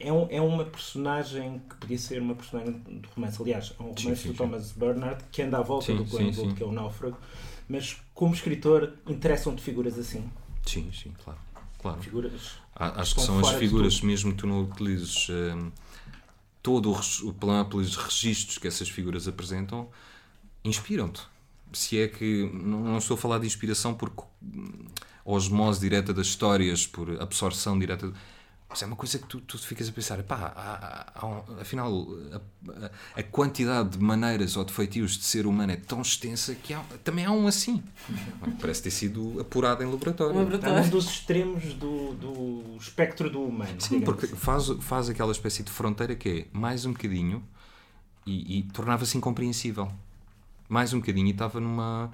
é, 0.00 0.12
um, 0.12 0.26
é 0.30 0.40
uma 0.40 0.64
personagem 0.64 1.60
que 1.68 1.76
podia 1.76 1.98
ser 1.98 2.22
uma 2.22 2.34
personagem 2.34 2.80
de 2.80 3.08
romance. 3.14 3.42
Aliás, 3.42 3.74
é 3.78 3.82
um 3.82 3.86
romance 3.86 4.02
sim, 4.02 4.14
sim, 4.14 4.28
do 4.28 4.34
Thomas 4.34 4.66
sim. 4.66 4.78
Bernard 4.78 5.24
que 5.30 5.42
anda 5.42 5.58
à 5.58 5.62
volta 5.62 5.92
do 5.92 6.04
Gould, 6.04 6.54
que 6.54 6.62
é 6.62 6.66
o 6.66 6.72
náufrago. 6.72 7.18
Mas 7.68 8.00
como 8.14 8.32
escritor, 8.32 8.94
interessam-te 9.06 9.60
figuras 9.60 9.98
assim. 9.98 10.24
Sim, 10.66 10.90
sim, 10.92 11.12
claro. 11.22 11.38
claro. 11.78 12.02
Figuras. 12.02 12.58
Acho 12.74 13.14
que 13.14 13.20
são 13.20 13.38
as 13.38 13.50
figuras, 13.52 14.00
mesmo 14.00 14.32
que 14.32 14.38
tu 14.38 14.46
não 14.46 14.62
utilizes 14.62 15.28
um, 15.28 15.70
todo 16.62 16.90
o, 16.92 17.28
o 17.28 17.32
pelos 17.66 17.96
registros 17.96 18.58
que 18.58 18.66
essas 18.66 18.88
figuras 18.88 19.28
apresentam, 19.28 19.88
inspiram-te. 20.64 21.22
Se 21.72 22.00
é 22.00 22.08
que. 22.08 22.50
Não, 22.52 22.80
não, 22.80 22.98
estou 22.98 23.16
a 23.16 23.18
falar 23.18 23.38
de 23.38 23.46
inspiração 23.46 23.94
por 23.94 24.12
hum, 24.42 24.86
osmose 25.24 25.80
direta 25.80 26.12
das 26.12 26.26
histórias, 26.26 26.86
por 26.86 27.20
absorção 27.20 27.78
direta. 27.78 28.12
Mas 28.74 28.82
é 28.82 28.86
uma 28.86 28.96
coisa 28.96 29.20
que 29.20 29.26
tu, 29.28 29.40
tu 29.40 29.56
ficas 29.56 29.88
a 29.88 29.92
pensar, 29.92 30.20
pá, 30.24 30.52
há, 30.56 31.20
há, 31.20 31.26
há, 31.26 31.60
afinal, 31.60 32.08
a, 32.32 33.20
a, 33.20 33.22
quantidade 33.22 33.90
de 33.90 34.00
maneiras 34.00 34.56
ou 34.56 34.64
de 34.64 34.72
feitios 34.72 35.16
de 35.16 35.22
ser 35.22 35.46
humano 35.46 35.70
é 35.70 35.76
tão 35.76 36.02
extensa 36.02 36.56
que 36.56 36.74
há, 36.74 36.80
também 37.04 37.24
há 37.24 37.30
um 37.30 37.46
assim. 37.46 37.80
Parece 38.60 38.82
ter 38.82 38.90
sido 38.90 39.38
apurado 39.40 39.84
em 39.84 39.86
laboratório. 39.86 40.40
É 40.40 40.80
um 40.80 40.88
dos 40.88 41.08
extremos 41.08 41.72
do, 41.74 42.14
do 42.14 42.76
espectro 42.80 43.30
do 43.30 43.44
humano. 43.44 43.80
Sim, 43.80 44.00
porque 44.00 44.26
assim. 44.26 44.34
faz, 44.34 44.66
faz 44.80 45.08
aquela 45.08 45.30
espécie 45.30 45.62
de 45.62 45.70
fronteira 45.70 46.16
que 46.16 46.28
é 46.28 46.46
mais 46.58 46.84
um 46.84 46.92
bocadinho 46.92 47.44
e, 48.26 48.58
e 48.58 48.62
tornava-se 48.64 49.16
incompreensível. 49.16 49.88
Mais 50.68 50.92
um 50.92 50.98
bocadinho 50.98 51.28
e 51.28 51.30
estava 51.30 51.60
numa 51.60 52.10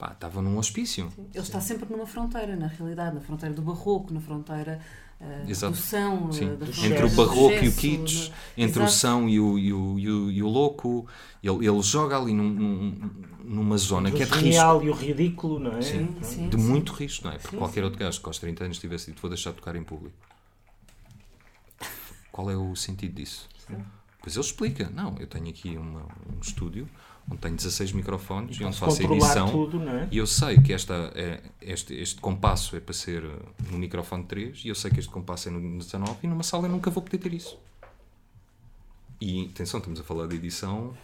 pá, 0.00 0.10
estava 0.10 0.42
num 0.42 0.58
hospício. 0.58 1.12
Sim. 1.14 1.28
Ele 1.32 1.44
está 1.44 1.60
sempre 1.60 1.88
numa 1.88 2.08
fronteira, 2.08 2.56
na 2.56 2.66
realidade, 2.66 3.14
na 3.14 3.20
fronteira 3.20 3.54
do 3.54 3.62
barroco, 3.62 4.12
na 4.12 4.20
fronteira 4.20 4.80
uh, 5.20 5.46
do 5.46 5.76
são, 5.76 6.30
uh, 6.30 6.56
da 6.56 6.66
entre 6.66 7.04
o 7.04 7.10
barroco 7.10 7.64
e 7.64 7.68
o 7.68 7.72
kitsch, 7.72 8.30
entre 8.56 8.82
Exato. 8.82 8.86
o 8.86 8.88
são 8.88 9.28
e 9.28 9.40
o, 9.40 9.58
e 9.58 9.72
o, 9.72 9.98
e 9.98 10.10
o, 10.10 10.30
e 10.30 10.42
o 10.42 10.48
louco. 10.48 11.06
Ele, 11.42 11.66
ele 11.66 11.82
joga 11.82 12.18
ali 12.18 12.32
num, 12.32 12.48
num, 12.48 13.10
numa 13.44 13.78
zona 13.78 14.10
que 14.10 14.22
é 14.22 14.26
de 14.26 14.32
risco. 14.32 14.44
genial 14.44 14.82
e 14.82 14.90
o 14.90 14.94
ridículo, 14.94 15.58
não 15.58 15.76
é? 15.76 15.82
Sim, 15.82 16.16
sim 16.22 16.48
de 16.48 16.56
sim. 16.56 16.62
muito 16.62 16.92
risco, 16.92 17.26
não 17.26 17.32
é? 17.32 17.38
Porque 17.38 17.56
qualquer 17.56 17.84
outro 17.84 17.98
gajo 17.98 18.20
que 18.20 18.26
aos 18.26 18.38
30 18.38 18.64
anos 18.64 18.78
tivesse 18.78 19.06
dito 19.06 19.20
vou 19.20 19.30
deixar 19.30 19.50
de 19.50 19.56
tocar 19.56 19.76
em 19.76 19.84
público. 19.84 20.16
Qual 22.32 22.50
é 22.50 22.56
o 22.56 22.74
sentido 22.76 23.14
disso? 23.14 23.48
Pois 24.20 24.36
ele 24.36 24.44
explica, 24.44 24.90
não, 24.92 25.14
eu 25.18 25.26
tenho 25.26 25.48
aqui 25.48 25.76
uma, 25.76 26.02
um 26.02 26.40
estúdio 26.42 26.88
onde 27.30 27.40
tenho 27.40 27.56
16 27.56 27.92
microfones 27.92 28.58
e 28.58 28.64
onde 28.64 28.76
faço 28.76 29.02
edição. 29.02 29.50
Tudo, 29.50 29.88
é? 29.88 30.08
E 30.10 30.18
eu 30.18 30.26
sei 30.26 30.58
que 30.58 30.72
esta 30.72 31.10
é, 31.14 31.40
este, 31.60 31.94
este 31.94 32.20
compasso 32.20 32.76
é 32.76 32.80
para 32.80 32.94
ser 32.94 33.24
eh, 33.24 33.70
no 33.70 33.78
microfone 33.78 34.24
3 34.24 34.64
e 34.64 34.68
eu 34.68 34.74
sei 34.74 34.90
que 34.90 35.00
este 35.00 35.10
compasso 35.10 35.48
é 35.48 35.52
no 35.52 35.78
19 35.78 36.18
e 36.22 36.26
numa 36.26 36.42
sala 36.42 36.66
eu 36.66 36.70
nunca 36.70 36.90
vou 36.90 37.02
poder 37.02 37.18
ter 37.18 37.34
isso. 37.34 37.58
E 39.20 39.50
atenção, 39.52 39.78
estamos 39.78 39.98
a 39.98 40.04
falar 40.04 40.26
de 40.28 40.36
edição 40.36 40.94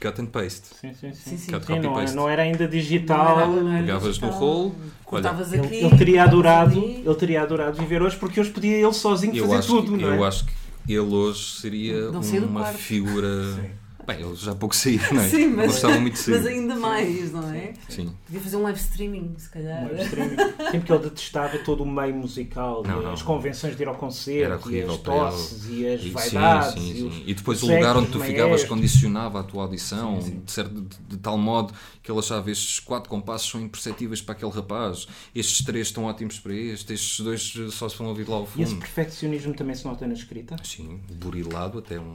cut 0.00 0.20
and 0.20 0.26
paste. 0.26 0.66
Sim, 0.80 0.94
sim, 0.94 1.12
sim. 1.12 1.30
sim, 1.30 1.38
sim. 1.38 1.52
Cut, 1.52 1.66
sim 1.66 1.80
não, 1.80 2.04
não, 2.14 2.28
era 2.28 2.42
ainda 2.42 2.68
digital. 2.68 3.36
Não 3.36 3.56
era, 3.56 3.62
não 3.62 3.80
Pegavas 3.80 4.18
no 4.20 4.28
rolo. 4.28 4.76
Cortavas 5.04 5.50
olha, 5.52 5.62
aqui. 5.62 5.74
Ele, 5.76 5.86
ele 5.86 5.96
teria 5.96 6.22
adorado, 6.22 6.78
ele 6.78 7.14
teria 7.14 7.42
adorado 7.42 7.76
viver 7.78 8.00
hoje 8.00 8.16
porque 8.16 8.38
hoje 8.38 8.50
podia 8.50 8.76
ele 8.76 8.92
sozinho 8.92 9.34
eu 9.34 9.48
fazer 9.48 9.66
tudo, 9.66 9.92
que, 9.92 10.02
não 10.02 10.12
é? 10.12 10.18
Eu 10.18 10.24
acho 10.24 10.44
que 10.44 10.52
ele 10.88 11.00
hoje 11.00 11.60
seria 11.60 12.10
uma 12.10 12.66
figura. 12.66 13.54
Sim 13.54 13.85
Bem, 14.06 14.20
eles 14.20 14.38
já 14.38 14.52
há 14.52 14.54
pouco 14.54 14.76
saíram, 14.76 15.14
não 15.14 15.20
é? 15.20 15.28
Sim, 15.28 15.48
mas, 15.48 15.66
gostavam 15.66 16.00
muito 16.00 16.14
de 16.14 16.20
sair. 16.20 16.36
mas 16.36 16.46
ainda 16.46 16.76
mais, 16.76 17.32
não 17.32 17.52
é? 17.52 17.72
Sim. 17.88 18.14
Podia 18.24 18.40
fazer 18.40 18.56
um 18.56 18.62
live 18.62 18.78
streaming, 18.78 19.34
se 19.36 19.50
calhar. 19.50 19.82
Um 19.82 19.86
live 19.86 20.02
streaming. 20.04 20.36
Sim, 20.70 20.78
porque 20.78 20.92
ele 20.92 21.02
detestava 21.02 21.58
todo 21.58 21.82
o 21.82 21.86
meio 21.86 22.14
musical, 22.14 22.84
não, 22.84 23.02
não. 23.02 23.12
as 23.12 23.22
convenções 23.22 23.76
de 23.76 23.82
ir 23.82 23.88
ao 23.88 23.96
concerto, 23.96 24.70
e 24.70 24.80
as 24.80 24.96
tosses, 24.98 25.68
e 25.68 25.88
as 25.88 26.06
vaidades. 26.06 26.74
Sim, 26.74 26.94
sim, 26.94 27.10
sim. 27.10 27.22
E, 27.26 27.34
depois 27.34 27.60
o 27.64 27.66
lugar 27.66 27.96
onde 27.96 28.12
tu 28.12 28.20
ficavas 28.20 28.62
condicionava 28.62 29.40
a 29.40 29.42
tua 29.42 29.64
audição, 29.64 30.20
sim, 30.20 30.30
sim. 30.30 30.40
De, 30.44 30.52
certo, 30.52 30.80
de, 30.80 30.98
de, 31.08 31.16
tal 31.16 31.36
modo 31.36 31.74
que 32.00 32.10
ele 32.10 32.18
achava 32.20 32.48
estes 32.48 32.78
quatro 32.78 33.10
compassos 33.10 33.50
são 33.50 33.60
imperceptíveis 33.60 34.20
para 34.20 34.36
aquele 34.36 34.52
rapaz, 34.52 35.08
estes 35.34 35.64
três 35.64 35.88
estão 35.88 36.04
ótimos 36.04 36.38
para 36.38 36.54
este, 36.54 36.92
estes 36.92 37.20
dois 37.20 37.54
só 37.72 37.88
se 37.88 37.98
vão 37.98 38.06
ouvir 38.06 38.28
lá 38.28 38.36
ao 38.36 38.46
fundo. 38.46 38.60
E 38.60 38.62
esse 38.62 38.76
perfeccionismo 38.76 39.52
também 39.52 39.74
se 39.74 39.84
nota 39.84 40.06
na 40.06 40.14
escrita? 40.14 40.54
Sim, 40.62 41.00
burilado 41.18 41.78
até 41.78 41.98
um 41.98 42.14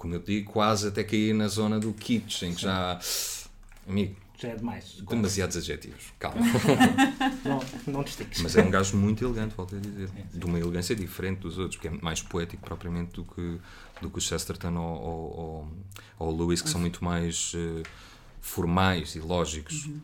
como 0.00 0.14
eu 0.14 0.18
digo, 0.18 0.50
quase 0.50 0.88
até 0.88 1.04
cair 1.04 1.34
na 1.34 1.46
zona 1.46 1.78
do 1.78 1.92
kitsch, 1.92 2.44
em 2.44 2.54
que 2.54 2.60
Sim. 2.60 2.66
já. 2.66 2.98
Amigo. 3.86 4.16
Já 4.38 4.48
é 4.48 4.56
demais. 4.56 4.96
Demasiados 5.06 5.58
adjetivos. 5.58 6.14
Calma. 6.18 6.40
não, 7.44 7.60
não 7.92 8.02
te 8.02 8.26
Mas 8.42 8.56
é 8.56 8.62
um 8.62 8.70
gajo 8.70 8.96
muito 8.96 9.22
elegante, 9.22 9.54
volto 9.54 9.76
a 9.76 9.78
dizer. 9.78 10.08
De 10.32 10.46
uma 10.46 10.58
elegância 10.58 10.96
diferente 10.96 11.40
dos 11.40 11.58
outros, 11.58 11.76
porque 11.76 11.94
é 11.94 12.02
mais 12.02 12.22
poético 12.22 12.64
propriamente 12.64 13.12
do 13.12 13.24
que, 13.24 13.58
do 14.00 14.08
que 14.08 14.16
o 14.16 14.20
Chesterton 14.22 14.74
ou, 14.74 15.02
ou, 15.02 15.68
ou, 16.18 16.32
o 16.32 16.36
Lewis, 16.38 16.62
que 16.62 16.70
são 16.70 16.80
muito 16.80 17.04
mais 17.04 17.52
uh, 17.52 17.82
formais 18.40 19.14
e 19.14 19.20
lógicos. 19.20 19.84
Uhum. 19.84 20.00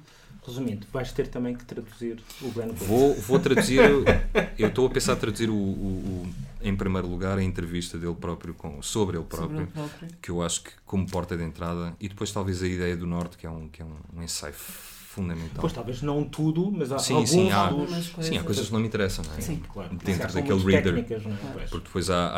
Resumindo, 0.47 0.87
vais 0.93 1.11
ter 1.11 1.29
também 1.29 1.57
que 1.57 1.65
traduzir 1.65 2.23
o 2.43 2.51
Glenn 2.51 2.73
Vou, 2.75 3.15
vou 3.15 3.39
traduzir. 3.41 3.81
eu 4.59 4.69
estou 4.69 4.87
a 4.87 4.91
pensar 4.91 5.15
a 5.15 5.17
traduzir 5.17 5.49
o, 5.49 5.55
o, 5.55 5.57
o, 5.57 6.35
em 6.61 6.75
primeiro 6.75 7.07
lugar 7.07 7.39
a 7.39 7.43
entrevista 7.43 7.99
dele 7.99 8.15
próprio 8.15 8.55
com, 8.55 8.81
sobre 8.83 9.17
ele 9.17 9.27
próprio, 9.27 9.61
sobre 9.61 9.67
próprio, 9.67 10.09
que 10.21 10.31
eu 10.31 10.43
acho 10.43 10.65
que 10.65 10.71
como 10.85 11.09
porta 11.09 11.37
de 11.37 11.45
entrada, 11.45 11.95
e 12.01 12.09
depois 12.09 12.33
talvez 12.33 12.63
a 12.63 12.67
ideia 12.67 12.97
do 12.97 13.07
Norte, 13.07 13.37
que 13.37 13.47
é 13.47 13.51
um, 13.51 13.69
que 13.69 13.83
é 13.83 13.85
um, 13.85 13.97
um 14.17 14.23
ensaio 14.23 14.55
fundamental. 14.55 15.61
Pois 15.61 15.73
talvez 15.73 16.03
não 16.03 16.25
tudo, 16.25 16.71
mas 16.71 16.93
há 16.93 16.99
sim, 16.99 17.15
alguns, 17.15 17.31
sim, 17.31 17.51
há, 17.51 17.57
algumas 17.57 18.09
coisas. 18.09 18.27
Sim, 18.27 18.39
há 18.39 18.45
coisas 18.45 18.67
que 18.67 18.73
não 18.73 18.81
me 18.81 18.87
interessam, 18.87 19.25
não 19.25 19.35
é? 19.35 19.41
Sim, 19.41 19.63
claro. 19.73 19.97
Dentro 20.05 20.33
daquele 20.33 20.63
reader. 20.63 20.95
Técnicas, 20.95 21.25
não 21.25 21.33
é? 21.33 21.67
Porque 21.67 21.87
depois 21.87 22.11
há, 22.11 22.33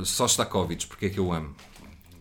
há 0.00 0.04
só 0.04 0.26
Stakovich, 0.26 0.86
porque 0.86 1.06
é 1.06 1.10
que 1.10 1.18
eu 1.18 1.32
amo? 1.32 1.54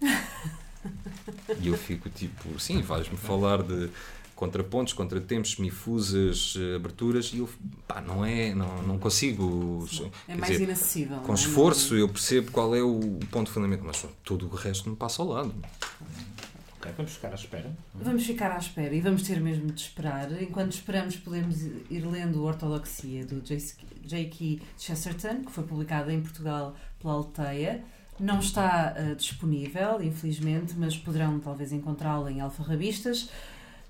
e 1.62 1.68
eu 1.68 1.78
fico 1.78 2.10
tipo, 2.10 2.60
sim, 2.60 2.82
vais-me 2.82 3.18
falar 3.18 3.64
de 3.64 3.90
contrapontos, 4.36 4.94
contratempos, 4.94 5.52
semifusas, 5.52 6.56
eh, 6.60 6.76
aberturas, 6.76 7.32
e 7.34 7.40
eu, 7.40 7.50
pá, 7.88 8.02
não 8.02 8.26
é, 8.26 8.54
não, 8.54 8.82
não 8.84 9.00
consigo. 9.00 9.88
Sim, 9.90 10.12
é 10.28 10.36
mais 10.36 10.52
dizer, 10.52 10.66
inacessível. 10.66 11.18
Com 11.20 11.32
é? 11.32 11.36
esforço 11.36 11.96
eu 11.96 12.10
percebo 12.10 12.52
qual 12.52 12.76
é 12.76 12.84
o 12.84 13.00
ponto 13.32 13.50
fundamental, 13.50 13.86
mas 13.88 14.06
todo 14.24 14.46
o 14.46 14.50
resto 14.50 14.90
me 14.90 14.96
passa 14.96 15.22
ao 15.22 15.30
lado. 15.30 15.56
Ok, 16.78 16.92
vamos 16.98 17.14
ficar 17.14 17.32
à 17.32 17.36
espera. 17.36 17.78
Vamos 17.96 18.26
ficar 18.26 18.52
à 18.52 18.58
espera 18.58 18.94
e 18.94 19.02
vamos 19.02 19.24
ter 19.24 19.40
mesmo 19.40 19.72
de 19.72 19.82
esperar. 19.82 20.30
Enquanto 20.42 20.74
esperamos, 20.74 21.16
podemos 21.16 21.62
ir 21.64 22.06
lendo 22.06 22.44
Ortodoxia 22.44 23.26
do 23.26 23.42
J.K. 23.42 24.62
Chesterton, 24.78 25.46
que 25.46 25.52
foi 25.52 25.64
publicada 25.64 26.14
em 26.14 26.22
Portugal 26.22 26.76
pela 27.00 27.14
Alteia. 27.14 27.84
Não 28.20 28.40
está 28.40 28.96
uh, 28.98 29.16
disponível, 29.16 30.02
infelizmente, 30.02 30.74
mas 30.78 30.96
poderão 30.96 31.40
talvez 31.40 31.74
encontrá-lo 31.74 32.30
em 32.30 32.40
alfarrabistas. 32.40 33.30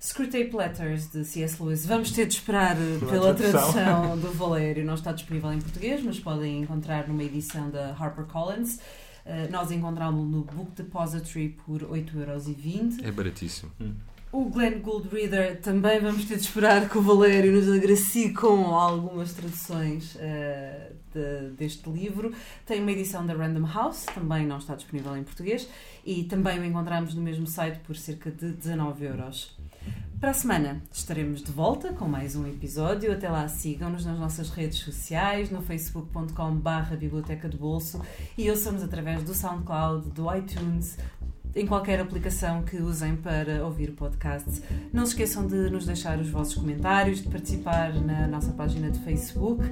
Screwtape 0.06 0.54
Letters 0.54 1.10
de 1.10 1.24
C.S. 1.24 1.60
Lewis. 1.60 1.84
Vamos 1.84 2.12
ter 2.12 2.26
de 2.26 2.34
esperar 2.34 2.76
eh, 2.76 3.04
pela 3.10 3.34
tradução 3.34 4.16
do 4.22 4.30
Valério. 4.32 4.84
Não 4.84 4.94
está 4.94 5.10
disponível 5.10 5.52
em 5.52 5.60
português, 5.60 6.00
mas 6.00 6.20
podem 6.20 6.60
encontrar 6.62 7.08
numa 7.08 7.24
edição 7.24 7.68
da 7.70 7.90
HarperCollins. 7.90 8.76
Uh, 8.76 9.50
nós 9.50 9.72
encontramos 9.72 10.24
no 10.30 10.44
Book 10.44 10.70
Depository 10.76 11.48
por 11.66 11.80
8,20€. 11.80 13.04
É 13.04 13.10
baratíssimo. 13.10 13.72
Hum. 13.80 13.94
O 14.30 14.44
Glenn 14.44 14.78
Gould 14.78 15.08
Reader 15.08 15.60
também 15.60 15.98
vamos 15.98 16.24
ter 16.26 16.36
de 16.36 16.42
esperar 16.42 16.88
que 16.88 16.98
o 16.98 17.02
Valério 17.02 17.50
nos 17.52 17.68
agracie 17.68 18.32
com 18.32 18.76
algumas 18.76 19.32
traduções 19.32 20.14
uh, 20.14 20.94
de, 21.12 21.50
deste 21.58 21.90
livro. 21.90 22.32
Tem 22.64 22.80
uma 22.80 22.92
edição 22.92 23.26
da 23.26 23.34
Random 23.34 23.66
House, 23.66 24.04
também 24.14 24.46
não 24.46 24.58
está 24.58 24.76
disponível 24.76 25.16
em 25.16 25.24
português, 25.24 25.68
e 26.04 26.22
também 26.24 26.60
o 26.60 26.64
encontramos 26.64 27.12
no 27.12 27.22
mesmo 27.22 27.46
site 27.46 27.80
por 27.80 27.96
cerca 27.96 28.30
de 28.30 28.52
19 28.52 29.04
euros. 29.04 29.56
Para 30.18 30.30
a 30.30 30.34
semana 30.34 30.80
estaremos 30.90 31.42
de 31.42 31.52
volta 31.52 31.92
com 31.92 32.06
mais 32.08 32.34
um 32.34 32.46
episódio. 32.46 33.12
Até 33.12 33.28
lá, 33.28 33.46
sigam-nos 33.48 34.06
nas 34.06 34.18
nossas 34.18 34.48
redes 34.48 34.78
sociais, 34.78 35.50
no 35.50 35.60
facebook.com/barra 35.60 36.96
Biblioteca 36.96 37.48
do 37.48 37.58
Bolso 37.58 38.00
e 38.36 38.48
ouçam-nos 38.48 38.82
através 38.82 39.22
do 39.22 39.34
SoundCloud, 39.34 40.08
do 40.10 40.34
iTunes, 40.34 40.96
em 41.54 41.66
qualquer 41.66 42.00
aplicação 42.00 42.62
que 42.62 42.78
usem 42.78 43.14
para 43.16 43.62
ouvir 43.62 43.90
o 43.90 43.92
podcast. 43.92 44.62
Não 44.90 45.04
se 45.04 45.12
esqueçam 45.12 45.46
de 45.46 45.68
nos 45.68 45.84
deixar 45.84 46.18
os 46.18 46.30
vossos 46.30 46.54
comentários, 46.54 47.22
de 47.22 47.28
participar 47.28 47.92
na 47.94 48.26
nossa 48.26 48.52
página 48.52 48.90
de 48.90 48.98
Facebook. 49.00 49.62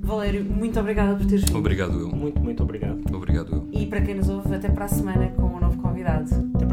Valério, 0.00 0.46
muito 0.46 0.80
obrigada 0.80 1.14
por 1.14 1.26
teres 1.26 1.44
vindo. 1.44 1.58
Obrigado, 1.58 2.00
eu. 2.00 2.08
Muito, 2.08 2.40
muito 2.40 2.62
obrigado. 2.62 3.02
Obrigado, 3.14 3.52
eu. 3.52 3.68
E 3.70 3.86
para 3.86 4.00
quem 4.00 4.14
nos 4.14 4.30
ouve, 4.30 4.54
até 4.54 4.70
para 4.70 4.86
a 4.86 4.88
semana 4.88 5.28
com 5.28 5.42
um 5.42 5.60
novo 5.60 5.76
convidado. 5.82 6.50
Até 6.54 6.64